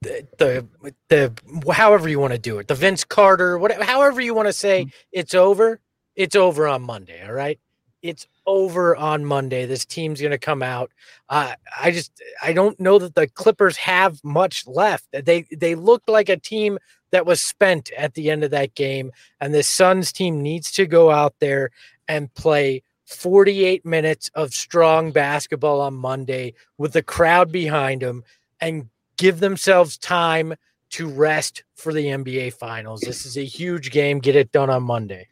[0.00, 0.66] the
[1.08, 1.32] the,
[1.72, 4.86] however you want to do it the vince carter whatever however you want to say
[5.12, 5.78] it's over
[6.16, 7.58] it's over on monday all right?
[8.02, 10.90] It's over on monday this team's going to come out.
[11.28, 12.12] Uh, i just
[12.42, 15.06] i don't know that the clippers have much left.
[15.12, 16.78] They they looked like a team
[17.12, 20.86] that was spent at the end of that game and the suns team needs to
[20.86, 21.70] go out there
[22.08, 28.24] and play 48 minutes of strong basketball on monday with the crowd behind them
[28.62, 28.88] and
[29.18, 30.54] give themselves time
[30.90, 33.00] to rest for the NBA finals.
[33.00, 34.20] This is a huge game.
[34.20, 35.28] Get it done on Monday.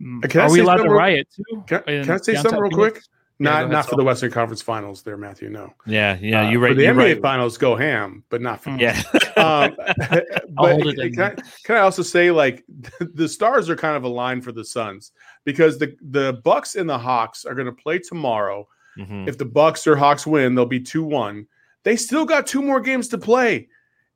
[0.00, 1.64] Mm, Can are we allowed to riot too?
[1.66, 3.00] Can, can I say something real quick?
[3.38, 3.98] Yeah, Not go not for Saul.
[3.98, 5.50] the Western Conference Finals, there, Matthew.
[5.50, 5.72] No.
[5.86, 6.70] Yeah, yeah, Uh, you're right.
[6.70, 7.22] For the NBA right.
[7.22, 8.70] Finals, go ham, but not for.
[8.70, 9.02] Yeah.
[9.36, 9.74] um,
[10.50, 11.34] but hold it can, I,
[11.64, 12.64] can I also say like
[13.00, 15.12] the stars are kind of aligned for the Suns
[15.44, 18.68] because the the Bucks and the Hawks are going to play tomorrow.
[18.98, 19.28] Mhm.
[19.28, 21.46] If the Bucks or Hawks win, they'll be two one.
[21.86, 23.68] They still got two more games to play,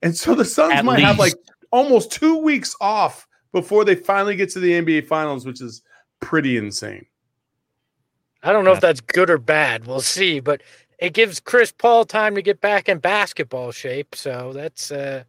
[0.02, 1.34] and so the Suns At might have like
[1.70, 5.80] almost two weeks off before they finally get to the NBA Finals, which is
[6.18, 7.06] pretty insane.
[8.42, 9.86] I don't know if that's good or bad.
[9.86, 10.64] We'll see, but
[10.98, 14.16] it gives Chris Paul time to get back in basketball shape.
[14.16, 15.22] So that's uh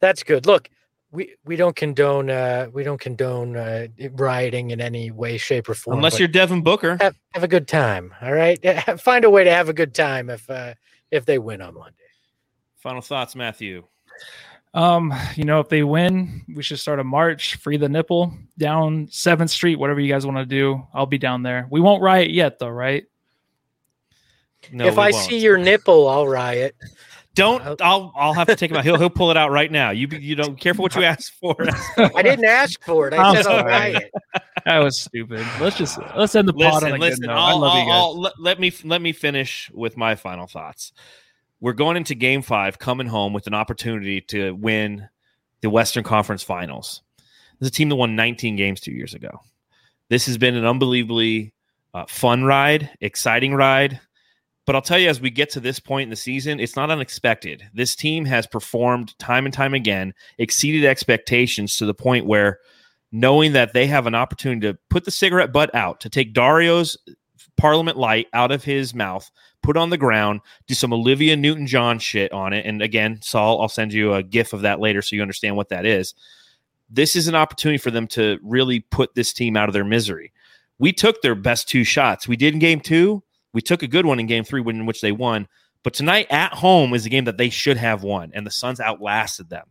[0.00, 0.46] that's good.
[0.46, 0.70] Look,
[1.10, 5.74] we we don't condone uh we don't condone uh rioting in any way, shape, or
[5.74, 5.98] form.
[5.98, 6.96] Unless you're Devin Booker.
[6.98, 8.14] have, have a good time.
[8.22, 8.58] All right.
[9.00, 10.72] Find a way to have a good time if uh
[11.10, 11.96] if they win on Monday.
[12.76, 13.84] Final thoughts, Matthew.
[14.74, 19.08] Um, you know, if they win, we should start a march, free the nipple down
[19.10, 20.84] Seventh Street, whatever you guys want to do.
[20.92, 21.68] I'll be down there.
[21.70, 23.04] We won't riot yet, though, right?
[24.72, 25.24] No, if I won't.
[25.24, 26.74] see your nipple, I'll riot.
[27.34, 28.84] Don't, I'll I'll have to take him out.
[28.84, 29.90] He'll he'll pull it out right now.
[29.90, 31.56] You you don't careful what you ask for.
[31.98, 33.14] I didn't ask for it.
[33.14, 33.70] I I'm said I'll sorry.
[33.70, 34.10] riot.
[34.64, 35.44] That was stupid.
[35.60, 37.20] Let's just let's end the pod on listen, a listen.
[37.22, 37.36] good note.
[37.36, 37.92] I'll, I love I'll, you guys.
[37.94, 40.92] I'll- let, let me let me finish with my final thoughts.
[41.60, 45.08] We're going into Game Five, coming home with an opportunity to win
[45.60, 47.02] the Western Conference Finals.
[47.58, 49.40] This is a team that won 19 games two years ago.
[50.10, 51.54] This has been an unbelievably
[51.94, 54.00] uh, fun ride, exciting ride.
[54.66, 56.90] But I'll tell you, as we get to this point in the season, it's not
[56.90, 57.68] unexpected.
[57.74, 62.60] This team has performed time and time again, exceeded expectations to the point where
[63.12, 66.96] knowing that they have an opportunity to put the cigarette butt out, to take Dario's
[67.56, 69.30] Parliament Light out of his mouth,
[69.62, 72.66] put on the ground, do some Olivia Newton John shit on it.
[72.66, 75.68] And again, Saul, I'll send you a gif of that later so you understand what
[75.68, 76.14] that is.
[76.90, 80.32] This is an opportunity for them to really put this team out of their misery.
[80.78, 82.26] We took their best two shots.
[82.26, 83.22] We did in game two.
[83.54, 85.48] We took a good one in game three, in which they won.
[85.82, 88.80] But tonight at home is a game that they should have won, and the Suns
[88.80, 89.66] outlasted them.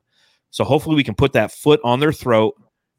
[0.49, 2.55] So hopefully we can put that foot on their throat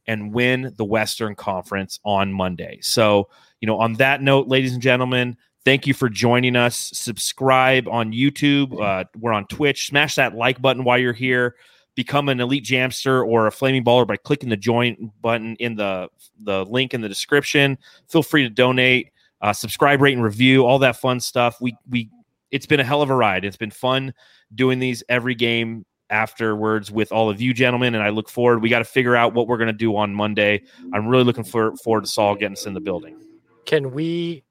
[0.07, 2.79] and win the Western Conference on Monday.
[2.83, 3.29] So,
[3.61, 6.91] you know, on that note, ladies and gentlemen, thank you for joining us.
[6.93, 8.79] Subscribe on YouTube.
[8.79, 9.87] Uh, we're on Twitch.
[9.87, 11.55] Smash that like button while you're here.
[11.95, 16.09] Become an elite jamster or a flaming baller by clicking the join button in the
[16.41, 17.79] the link in the description.
[18.09, 19.13] Feel free to donate
[19.45, 21.61] uh, subscribe, rate, and review, all that fun stuff.
[21.61, 22.09] We we
[22.51, 23.45] it's been a hell of a ride.
[23.45, 24.15] It's been fun
[24.55, 28.63] doing these every game afterwards with all of you gentlemen, and I look forward.
[28.63, 30.63] We got to figure out what we're going to do on Monday.
[30.95, 33.19] I'm really looking for, forward to Saul getting us in the building.
[33.67, 34.45] Can we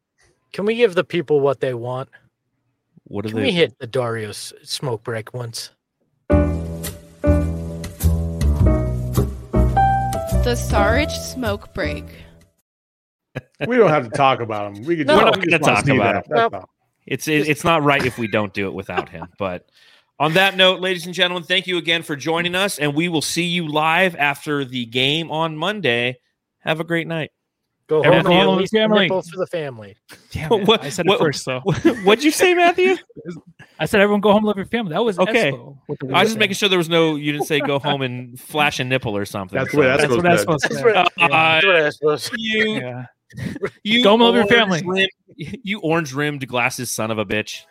[0.51, 2.09] can we give the people what they want?
[3.05, 3.45] What are Can they?
[3.45, 5.71] we hit the Dario's smoke break once?
[10.43, 12.05] The Sarge smoke break.
[13.67, 14.83] We don't have to talk about him.
[14.83, 16.45] We could No, just, we're not just gonna talk about that.
[16.45, 16.51] him.
[16.53, 16.69] Nope.
[17.05, 19.27] It's it, it's not right if we don't do it without him.
[19.39, 19.69] But
[20.19, 23.21] on that note, ladies and gentlemen, thank you again for joining us, and we will
[23.23, 26.17] see you live after the game on Monday.
[26.59, 27.31] Have a great night.
[27.87, 28.99] Go Everyone home go and home with family.
[29.01, 29.97] nipple for the family.
[30.31, 30.67] Damn it.
[30.67, 31.59] what- I said what- first, though.
[32.05, 32.95] What'd you say, Matthew?
[33.79, 34.93] I said everyone go home, love your family.
[34.93, 35.51] That was Okay.
[35.51, 35.77] Espo
[36.13, 37.15] I was just making sure there was no.
[37.15, 39.57] You didn't say go home and flash a nipple or something.
[39.57, 40.85] That's the way that's That's what that's supposed to That's say.
[40.85, 42.31] what, Uh, that's what I suppose.
[42.37, 43.05] you Yeah.
[43.83, 44.83] you Go home, love your family.
[44.85, 47.63] rim- you orange rimmed glasses, son of a bitch.